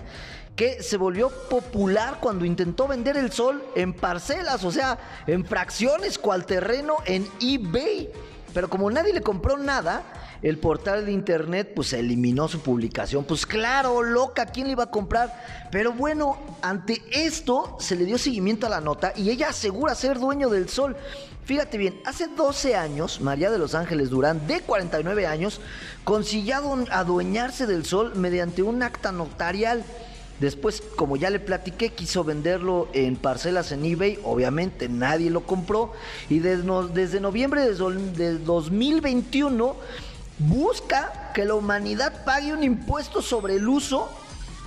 que 0.62 0.84
se 0.84 0.96
volvió 0.96 1.32
popular 1.32 2.20
cuando 2.22 2.46
intentó 2.46 2.88
vender 2.88 3.18
el 3.18 3.32
sol 3.32 3.64
en 3.76 3.94
parcelas, 3.94 4.64
o 4.64 4.72
sea, 4.72 5.00
en 5.26 5.44
fracciones, 5.44 6.20
cual 6.20 6.46
terreno 6.46 6.98
en 7.08 7.28
eBay. 7.42 8.12
Pero 8.54 8.70
como 8.70 8.92
nadie 8.92 9.12
le 9.12 9.22
compró 9.22 9.58
nada, 9.58 10.04
el 10.44 10.60
portal 10.60 11.08
de 11.08 11.14
internet 11.14 11.72
pues 11.76 11.94
eliminó 11.94 12.48
su 12.48 12.60
publicación. 12.60 13.24
Pues 13.24 13.48
claro, 13.48 14.04
loca, 14.04 14.46
¿quién 14.46 14.68
le 14.68 14.74
iba 14.74 14.84
a 14.84 14.92
comprar? 14.92 15.34
Pero 15.72 15.94
bueno, 15.94 16.38
ante 16.62 17.02
esto 17.10 17.78
se 17.80 17.96
le 17.96 18.06
dio 18.06 18.20
seguimiento 18.20 18.68
a 18.68 18.70
la 18.70 18.82
nota 18.82 19.14
y 19.16 19.32
ella 19.32 19.50
asegura 19.50 19.96
ser 19.96 20.20
dueño 20.20 20.48
del 20.52 20.70
sol. 20.70 20.96
Fíjate 21.44 21.80
bien, 21.80 22.00
hace 22.06 22.28
12 22.28 22.76
años, 22.76 23.20
María 23.20 23.50
de 23.50 23.58
los 23.58 23.74
Ángeles 23.74 24.12
Durán, 24.12 24.46
de 24.46 24.62
49 24.62 25.26
años, 25.26 25.60
consiguió 26.04 26.58
adueñarse 26.92 27.66
del 27.66 27.84
sol 27.84 28.14
mediante 28.14 28.62
un 28.62 28.84
acta 28.84 29.12
notarial. 29.12 29.84
Después, 30.42 30.82
como 30.96 31.18
ya 31.18 31.30
le 31.30 31.40
platiqué, 31.40 31.92
quiso 31.92 32.24
venderlo 32.24 32.90
en 32.94 33.16
parcelas 33.16 33.72
en 33.72 33.86
eBay. 33.86 34.18
Obviamente 34.24 34.90
nadie 34.90 35.30
lo 35.30 35.46
compró. 35.46 35.94
Y 36.30 36.40
desde, 36.40 37.20
noviembre 37.20 37.62
de 37.62 38.40
2021 38.40 39.76
busca 40.40 41.32
que 41.36 41.46
la 41.46 41.54
humanidad 41.54 42.26
pague 42.26 42.54
un 42.54 42.64
impuesto 42.64 43.22
sobre 43.22 43.58
el 43.58 43.70
uso 43.70 44.10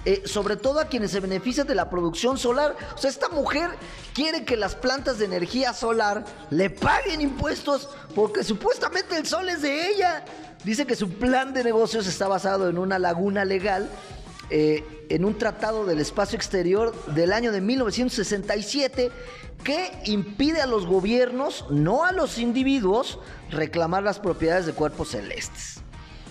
eh, 0.06 0.22
sobre 0.26 0.56
todo 0.56 0.80
a 0.80 0.84
quienes 0.84 1.10
se 1.12 1.18
benefician 1.18 1.66
de 1.66 1.74
la 1.74 1.88
producción 1.88 2.36
solar. 2.36 2.76
O 2.94 2.98
sea, 2.98 3.08
esta 3.08 3.30
mujer 3.30 3.70
quiere 4.12 4.44
que 4.44 4.56
las 4.56 4.74
plantas 4.74 5.18
de 5.18 5.24
energía 5.24 5.72
solar 5.72 6.24
le 6.50 6.68
paguen 6.68 7.22
impuestos 7.22 7.88
porque 8.14 8.44
supuestamente 8.44 9.16
el 9.16 9.26
sol 9.26 9.48
es 9.48 9.62
de 9.62 9.88
ella. 9.88 10.24
Dice 10.62 10.86
que 10.86 10.94
su 10.94 11.08
plan 11.08 11.54
de 11.54 11.64
negocios 11.64 12.06
está 12.06 12.28
basado 12.28 12.68
en 12.68 12.76
una 12.76 12.98
laguna 12.98 13.46
legal, 13.46 13.88
eh, 14.50 15.06
en 15.08 15.24
un 15.24 15.36
tratado 15.38 15.84
del 15.84 16.00
espacio 16.00 16.36
exterior 16.36 16.94
del 17.14 17.32
año 17.32 17.52
de 17.52 17.60
1967 17.60 19.10
que 19.62 19.90
impide 20.04 20.60
a 20.60 20.66
los 20.66 20.86
gobiernos, 20.86 21.64
no 21.70 22.04
a 22.04 22.12
los 22.12 22.38
individuos, 22.38 23.18
reclamar 23.50 24.02
las 24.02 24.18
propiedades 24.18 24.66
de 24.66 24.72
cuerpos 24.72 25.10
celestes. 25.10 25.80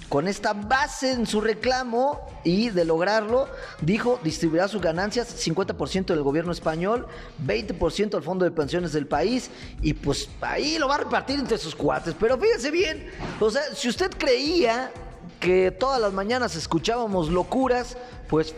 Con 0.10 0.28
esta 0.28 0.54
base 0.54 1.12
en 1.12 1.26
su 1.26 1.42
reclamo 1.42 2.22
y 2.44 2.70
de 2.70 2.86
lograrlo, 2.86 3.48
dijo, 3.82 4.20
distribuirá 4.24 4.68
sus 4.68 4.80
ganancias 4.80 5.44
50% 5.44 6.06
del 6.06 6.22
gobierno 6.22 6.52
español, 6.52 7.08
20% 7.44 8.14
al 8.14 8.22
fondo 8.22 8.46
de 8.46 8.52
pensiones 8.52 8.94
del 8.94 9.08
país 9.08 9.50
y 9.82 9.96
pues 9.96 10.30
ahí 10.42 10.78
lo 10.78 10.88
va 10.88 10.96
a 10.96 11.00
repartir 11.00 11.40
entre 11.40 11.58
sus 11.58 11.74
cuates. 11.74 12.14
Pero 12.20 12.38
fíjense 12.38 12.70
bien, 12.70 13.10
o 13.40 13.50
sea, 13.50 13.64
si 13.74 13.90
usted 13.90 14.12
creía 14.16 14.92
que 15.40 15.72
todas 15.72 16.00
las 16.00 16.14
mañanas 16.14 16.56
escuchábamos 16.56 17.30
locuras, 17.30 17.98
pues 18.30 18.56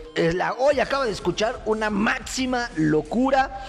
hoy 0.58 0.80
acaba 0.80 1.04
de 1.04 1.12
escuchar 1.12 1.62
una 1.66 1.90
máxima 1.90 2.70
locura. 2.76 3.64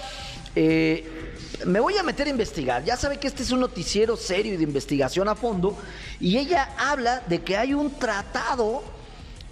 Eh, 0.55 1.27
me 1.65 1.79
voy 1.79 1.97
a 1.97 2.03
meter 2.03 2.27
a 2.27 2.29
investigar. 2.29 2.83
Ya 2.83 2.95
sabe 2.95 3.17
que 3.17 3.27
este 3.27 3.43
es 3.43 3.51
un 3.51 3.59
noticiero 3.59 4.15
serio 4.15 4.53
y 4.53 4.57
de 4.57 4.63
investigación 4.63 5.27
a 5.27 5.35
fondo. 5.35 5.77
Y 6.19 6.37
ella 6.37 6.69
habla 6.77 7.23
de 7.27 7.41
que 7.41 7.57
hay 7.57 7.73
un 7.73 7.91
tratado, 7.91 8.83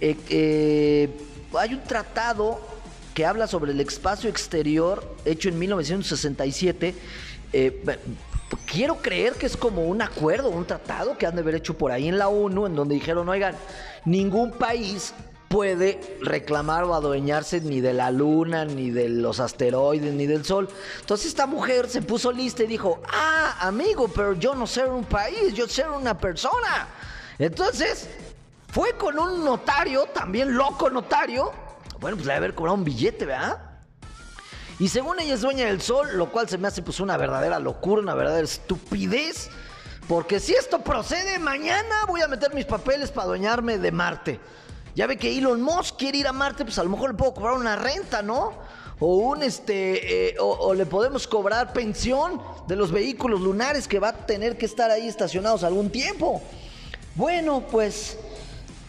eh, 0.00 0.16
eh, 0.28 1.10
hay 1.58 1.74
un 1.74 1.82
tratado 1.82 2.60
que 3.14 3.24
habla 3.24 3.46
sobre 3.46 3.72
el 3.72 3.80
espacio 3.80 4.28
exterior 4.28 5.16
hecho 5.24 5.48
en 5.48 5.58
1967. 5.58 6.94
Eh, 7.52 7.98
quiero 8.66 8.96
creer 8.96 9.34
que 9.34 9.46
es 9.46 9.56
como 9.56 9.84
un 9.84 10.02
acuerdo, 10.02 10.50
un 10.50 10.66
tratado 10.66 11.16
que 11.18 11.26
han 11.26 11.34
de 11.34 11.42
haber 11.42 11.56
hecho 11.56 11.76
por 11.76 11.92
ahí 11.92 12.08
en 12.08 12.18
la 12.18 12.28
ONU, 12.28 12.66
en 12.66 12.76
donde 12.76 12.94
dijeron, 12.94 13.28
oigan, 13.28 13.56
ningún 14.04 14.52
país 14.52 15.14
puede 15.48 16.18
reclamar 16.20 16.84
o 16.84 16.94
adueñarse 16.94 17.60
ni 17.60 17.80
de 17.80 17.92
la 17.92 18.10
luna, 18.10 18.64
ni 18.64 18.90
de 18.90 19.08
los 19.08 19.40
asteroides, 19.40 20.12
ni 20.12 20.26
del 20.26 20.44
sol. 20.44 20.68
Entonces 21.00 21.28
esta 21.28 21.46
mujer 21.46 21.88
se 21.88 22.02
puso 22.02 22.32
lista 22.32 22.64
y 22.64 22.66
dijo, 22.66 23.00
ah, 23.12 23.56
amigo, 23.60 24.08
pero 24.08 24.34
yo 24.34 24.54
no 24.54 24.66
ser 24.66 24.88
un 24.88 25.04
país, 25.04 25.54
yo 25.54 25.68
ser 25.68 25.88
una 25.88 26.18
persona. 26.18 26.88
Entonces 27.38 28.08
fue 28.68 28.92
con 28.92 29.18
un 29.18 29.44
notario, 29.44 30.06
también 30.06 30.54
loco 30.54 30.90
notario, 30.90 31.52
bueno, 32.00 32.16
pues 32.16 32.26
le 32.26 32.34
haber 32.34 32.54
cobrado 32.54 32.76
un 32.76 32.84
billete, 32.84 33.24
¿verdad? 33.24 33.65
Y 34.78 34.88
según 34.88 35.18
ella 35.20 35.34
es 35.34 35.40
dueña 35.40 35.66
del 35.66 35.80
sol, 35.80 36.08
lo 36.14 36.30
cual 36.30 36.48
se 36.48 36.58
me 36.58 36.68
hace 36.68 36.82
pues 36.82 37.00
una 37.00 37.16
verdadera 37.16 37.58
locura, 37.58 38.02
una 38.02 38.14
verdadera 38.14 38.44
estupidez. 38.44 39.48
Porque 40.06 40.38
si 40.38 40.52
esto 40.52 40.80
procede, 40.80 41.38
mañana 41.38 42.04
voy 42.06 42.20
a 42.20 42.28
meter 42.28 42.54
mis 42.54 42.66
papeles 42.66 43.10
para 43.10 43.24
adueñarme 43.24 43.78
de 43.78 43.90
Marte. 43.90 44.40
Ya 44.94 45.06
ve 45.06 45.16
que 45.16 45.36
Elon 45.36 45.60
Musk 45.62 45.96
quiere 45.96 46.18
ir 46.18 46.26
a 46.26 46.32
Marte, 46.32 46.64
pues 46.64 46.78
a 46.78 46.84
lo 46.84 46.90
mejor 46.90 47.10
le 47.10 47.16
puedo 47.16 47.34
cobrar 47.34 47.54
una 47.54 47.76
renta, 47.76 48.22
¿no? 48.22 48.52
O 48.98 49.16
un 49.16 49.42
este, 49.42 50.28
eh, 50.30 50.36
o, 50.40 50.72
le 50.72 50.86
podemos 50.86 51.26
cobrar 51.26 51.72
pensión 51.72 52.40
de 52.66 52.76
los 52.76 52.92
vehículos 52.92 53.40
lunares 53.40 53.88
que 53.88 53.98
va 53.98 54.08
a 54.08 54.26
tener 54.26 54.56
que 54.56 54.64
estar 54.64 54.90
ahí 54.90 55.06
estacionados 55.06 55.64
algún 55.64 55.90
tiempo. 55.90 56.40
Bueno, 57.14 57.64
pues 57.70 58.18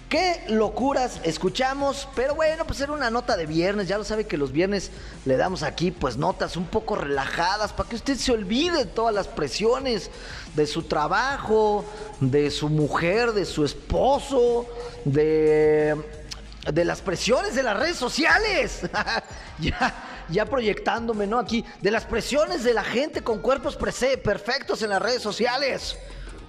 Qué 0.09 0.41
locuras 0.47 1.19
escuchamos, 1.25 2.07
pero 2.15 2.33
bueno, 2.33 2.65
pues 2.65 2.79
era 2.79 2.93
una 2.93 3.09
nota 3.09 3.35
de 3.35 3.45
viernes, 3.45 3.89
ya 3.89 3.97
lo 3.97 4.05
sabe 4.05 4.25
que 4.25 4.37
los 4.37 4.53
viernes 4.53 4.89
le 5.25 5.35
damos 5.35 5.63
aquí 5.63 5.91
pues 5.91 6.15
notas 6.15 6.55
un 6.55 6.65
poco 6.65 6.95
relajadas 6.95 7.73
para 7.73 7.89
que 7.89 7.97
usted 7.97 8.15
se 8.15 8.31
olvide 8.31 8.77
de 8.77 8.85
todas 8.85 9.13
las 9.13 9.27
presiones 9.27 10.09
de 10.55 10.65
su 10.65 10.83
trabajo, 10.83 11.83
de 12.21 12.51
su 12.51 12.69
mujer, 12.69 13.33
de 13.33 13.43
su 13.43 13.65
esposo, 13.65 14.65
de, 15.03 16.01
de 16.71 16.85
las 16.85 17.01
presiones 17.01 17.53
de 17.53 17.63
las 17.63 17.77
redes 17.77 17.97
sociales. 17.97 18.83
ya, 19.59 20.23
ya 20.29 20.45
proyectándome, 20.45 21.27
¿no? 21.27 21.37
Aquí, 21.37 21.65
de 21.81 21.91
las 21.91 22.05
presiones 22.05 22.63
de 22.63 22.73
la 22.73 22.85
gente 22.85 23.25
con 23.25 23.39
cuerpos 23.39 23.75
perfectos 23.75 24.81
en 24.81 24.89
las 24.89 25.01
redes 25.01 25.21
sociales, 25.21 25.97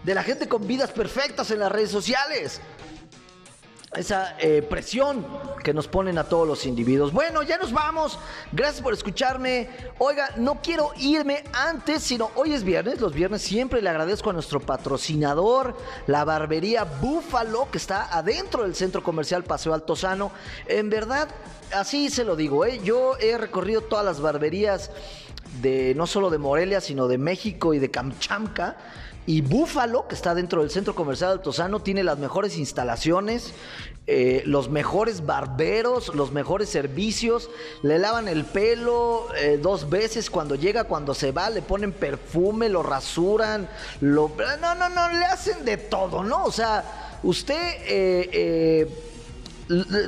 de 0.04 0.14
la 0.14 0.22
gente 0.22 0.46
con 0.46 0.64
vidas 0.64 0.92
perfectas 0.92 1.50
en 1.50 1.58
las 1.58 1.72
redes 1.72 1.90
sociales 1.90 2.60
esa 3.94 4.37
eh, 4.38 4.62
presión 4.62 5.27
que 5.64 5.72
nos 5.72 5.88
ponen 5.88 6.18
a 6.18 6.24
todos 6.24 6.46
los 6.46 6.66
individuos. 6.66 7.12
Bueno, 7.12 7.42
ya 7.42 7.57
nos 7.57 7.72
vamos. 7.72 8.18
Gracias 8.53 8.83
por 8.83 8.92
escucharme. 8.92 9.68
Oiga, 9.98 10.31
no 10.37 10.61
quiero 10.62 10.92
irme 10.96 11.44
antes, 11.53 12.03
sino 12.03 12.31
hoy 12.35 12.53
es 12.53 12.64
viernes. 12.64 13.01
Los 13.01 13.14
viernes 13.14 13.42
siempre 13.42 13.81
le 13.81 13.88
agradezco 13.88 14.31
a 14.31 14.33
nuestro 14.35 14.61
patrocinador, 14.61 15.77
la 16.07 16.24
barbería 16.24 16.85
Búfalo, 16.85 17.70
que 17.70 17.79
está 17.79 18.14
adentro 18.16 18.64
del 18.64 18.74
centro 18.74 19.03
comercial 19.03 19.44
Paseo 19.44 19.72
Altozano. 19.72 20.33
En 20.66 20.90
verdad, 20.90 21.29
así 21.72 22.11
se 22.11 22.24
lo 22.24 22.37
digo, 22.37 22.64
¿eh? 22.64 22.81
yo 22.85 23.16
he 23.18 23.38
recorrido 23.38 23.81
todas 23.83 24.05
las 24.05 24.20
barberías 24.20 24.90
de 25.62 25.94
no 25.94 26.07
solo 26.07 26.31
de 26.31 26.38
Morelia, 26.38 26.81
sino 26.81 27.09
de 27.09 27.18
México 27.18 27.72
y 27.72 27.79
de 27.79 27.90
Camchamca. 27.90 28.77
Y 29.28 29.42
Búfalo, 29.42 30.08
que 30.08 30.14
está 30.14 30.34
dentro 30.34 30.62
del 30.62 30.70
centro 30.70 30.94
comercial 30.94 31.32
Altozano, 31.32 31.80
tiene 31.80 32.02
las 32.02 32.18
mejores 32.18 32.56
instalaciones, 32.56 33.52
eh, 34.06 34.42
los 34.46 34.70
mejores 34.70 35.26
barberos, 35.26 36.14
los 36.14 36.32
mejores 36.32 36.70
servicios. 36.70 37.50
Le 37.82 37.98
lavan 37.98 38.26
el 38.26 38.46
pelo 38.46 39.26
eh, 39.36 39.58
dos 39.60 39.90
veces 39.90 40.30
cuando 40.30 40.54
llega, 40.54 40.84
cuando 40.84 41.12
se 41.12 41.30
va, 41.30 41.50
le 41.50 41.60
ponen 41.60 41.92
perfume, 41.92 42.70
lo 42.70 42.82
rasuran, 42.82 43.68
lo... 44.00 44.32
No, 44.62 44.74
no, 44.74 44.88
no, 44.88 45.10
le 45.10 45.26
hacen 45.26 45.62
de 45.62 45.76
todo, 45.76 46.24
¿no? 46.24 46.46
O 46.46 46.50
sea, 46.50 47.20
usted... 47.22 47.76
Eh, 47.84 49.04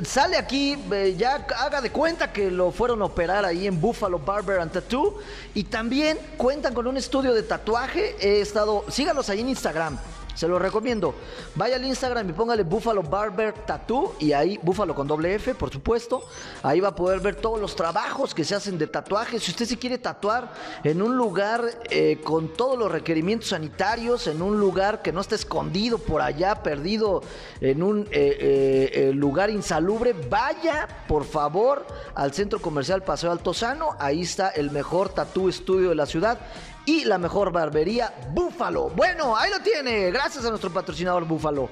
sale 0.03 0.37
aquí, 0.37 0.77
ya 1.17 1.45
haga 1.57 1.81
de 1.81 1.91
cuenta 1.91 2.31
que 2.31 2.49
lo 2.49 2.71
fueron 2.71 3.01
a 3.01 3.05
operar 3.05 3.45
ahí 3.45 3.67
en 3.67 3.79
Buffalo 3.79 4.19
Barber 4.19 4.59
and 4.59 4.71
Tattoo. 4.71 5.19
Y 5.53 5.63
también 5.65 6.17
cuentan 6.37 6.73
con 6.73 6.87
un 6.87 6.97
estudio 6.97 7.33
de 7.33 7.43
tatuaje. 7.43 8.15
He 8.19 8.41
estado, 8.41 8.85
sígalos 8.89 9.29
ahí 9.29 9.41
en 9.41 9.49
Instagram. 9.49 9.99
Se 10.41 10.47
lo 10.47 10.57
recomiendo. 10.57 11.13
Vaya 11.53 11.75
al 11.75 11.85
Instagram 11.85 12.27
y 12.27 12.33
póngale 12.33 12.63
Buffalo 12.63 13.03
Barber 13.03 13.53
Tattoo 13.53 14.15
y 14.17 14.33
ahí 14.33 14.59
Buffalo 14.63 14.95
con 14.95 15.05
doble 15.05 15.35
F, 15.35 15.53
por 15.53 15.69
supuesto. 15.69 16.23
Ahí 16.63 16.79
va 16.79 16.87
a 16.87 16.95
poder 16.95 17.19
ver 17.19 17.35
todos 17.35 17.61
los 17.61 17.75
trabajos 17.75 18.33
que 18.33 18.43
se 18.43 18.55
hacen 18.55 18.79
de 18.79 18.87
tatuaje. 18.87 19.39
Si 19.39 19.51
usted 19.51 19.67
se 19.67 19.77
quiere 19.77 19.99
tatuar 19.99 20.51
en 20.83 21.03
un 21.03 21.15
lugar 21.15 21.63
eh, 21.91 22.21
con 22.23 22.47
todos 22.55 22.75
los 22.75 22.91
requerimientos 22.91 23.49
sanitarios, 23.49 24.25
en 24.25 24.41
un 24.41 24.59
lugar 24.59 25.03
que 25.03 25.11
no 25.11 25.21
esté 25.21 25.35
escondido 25.35 25.99
por 25.99 26.23
allá, 26.23 26.63
perdido 26.63 27.21
en 27.59 27.83
un 27.83 28.07
eh, 28.09 28.89
eh, 28.93 29.11
lugar 29.13 29.51
insalubre, 29.51 30.13
vaya 30.27 30.87
por 31.07 31.23
favor 31.23 31.85
al 32.15 32.33
centro 32.33 32.59
comercial 32.59 33.03
Paseo 33.03 33.31
Altozano. 33.31 33.89
Ahí 33.99 34.23
está 34.23 34.49
el 34.49 34.71
mejor 34.71 35.09
tatú 35.09 35.49
estudio 35.49 35.89
de 35.89 35.95
la 35.95 36.07
ciudad 36.07 36.39
y 36.85 37.05
la 37.05 37.17
mejor 37.17 37.51
barbería 37.51 38.13
Búfalo. 38.31 38.89
Bueno, 38.89 39.35
ahí 39.35 39.49
lo 39.49 39.59
tiene. 39.59 40.11
Gracias 40.11 40.45
a 40.45 40.49
nuestro 40.49 40.71
patrocinador 40.71 41.25
Búfalo. 41.25 41.69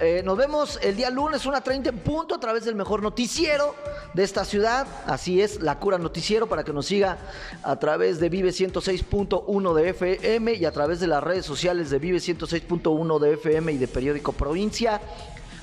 Eh, 0.00 0.22
nos 0.24 0.36
vemos 0.36 0.80
el 0.82 0.96
día 0.96 1.08
lunes, 1.08 1.46
una 1.46 1.60
30 1.60 1.90
en 1.90 1.98
punto, 2.00 2.34
a 2.34 2.40
través 2.40 2.64
del 2.64 2.74
mejor 2.74 3.00
noticiero 3.00 3.76
de 4.12 4.24
esta 4.24 4.44
ciudad. 4.44 4.88
Así 5.06 5.40
es, 5.40 5.60
La 5.60 5.78
Cura 5.78 5.98
Noticiero, 5.98 6.48
para 6.48 6.64
que 6.64 6.72
nos 6.72 6.86
siga 6.86 7.18
a 7.62 7.76
través 7.78 8.18
de 8.18 8.28
Vive 8.28 8.50
106.1 8.50 9.74
de 9.74 9.90
FM 9.90 10.54
y 10.54 10.64
a 10.64 10.72
través 10.72 10.98
de 10.98 11.06
las 11.06 11.22
redes 11.22 11.46
sociales 11.46 11.90
de 11.90 12.00
Vive 12.00 12.18
106.1 12.18 13.18
de 13.20 13.34
FM 13.34 13.72
y 13.72 13.78
de 13.78 13.86
Periódico 13.86 14.32
Provincia. 14.32 15.00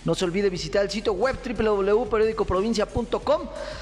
No 0.05 0.15
se 0.15 0.23
olvide 0.23 0.49
visitar 0.49 0.83
el 0.83 0.89
sitio 0.89 1.11
web 1.11 1.37
www.periodicoprovincia.com. 1.45 3.41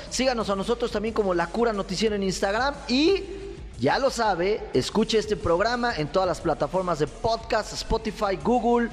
Síganos 0.10 0.50
a 0.50 0.56
nosotros 0.56 0.92
también 0.92 1.14
como 1.14 1.36
La 1.36 1.46
Cura 1.46 1.74
Noticiero 1.74 2.16
en 2.16 2.24
Instagram 2.24 2.74
y 2.88 3.49
ya 3.80 3.98
lo 3.98 4.10
sabe, 4.10 4.70
escuche 4.74 5.18
este 5.18 5.38
programa 5.38 5.96
en 5.96 6.12
todas 6.12 6.28
las 6.28 6.42
plataformas 6.42 7.00
de 7.00 7.08
podcast, 7.08 7.74
Spotify, 7.74 8.38
Google 8.44 8.90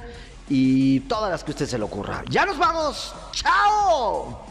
y 0.49 1.01
todas 1.01 1.31
las 1.31 1.43
que 1.43 1.51
usted 1.51 1.67
se 1.67 1.77
le 1.77 1.85
ocurra. 1.85 2.23
¡Ya 2.31 2.47
nos 2.47 2.57
vamos! 2.57 3.13
¡Chao! 3.33 4.46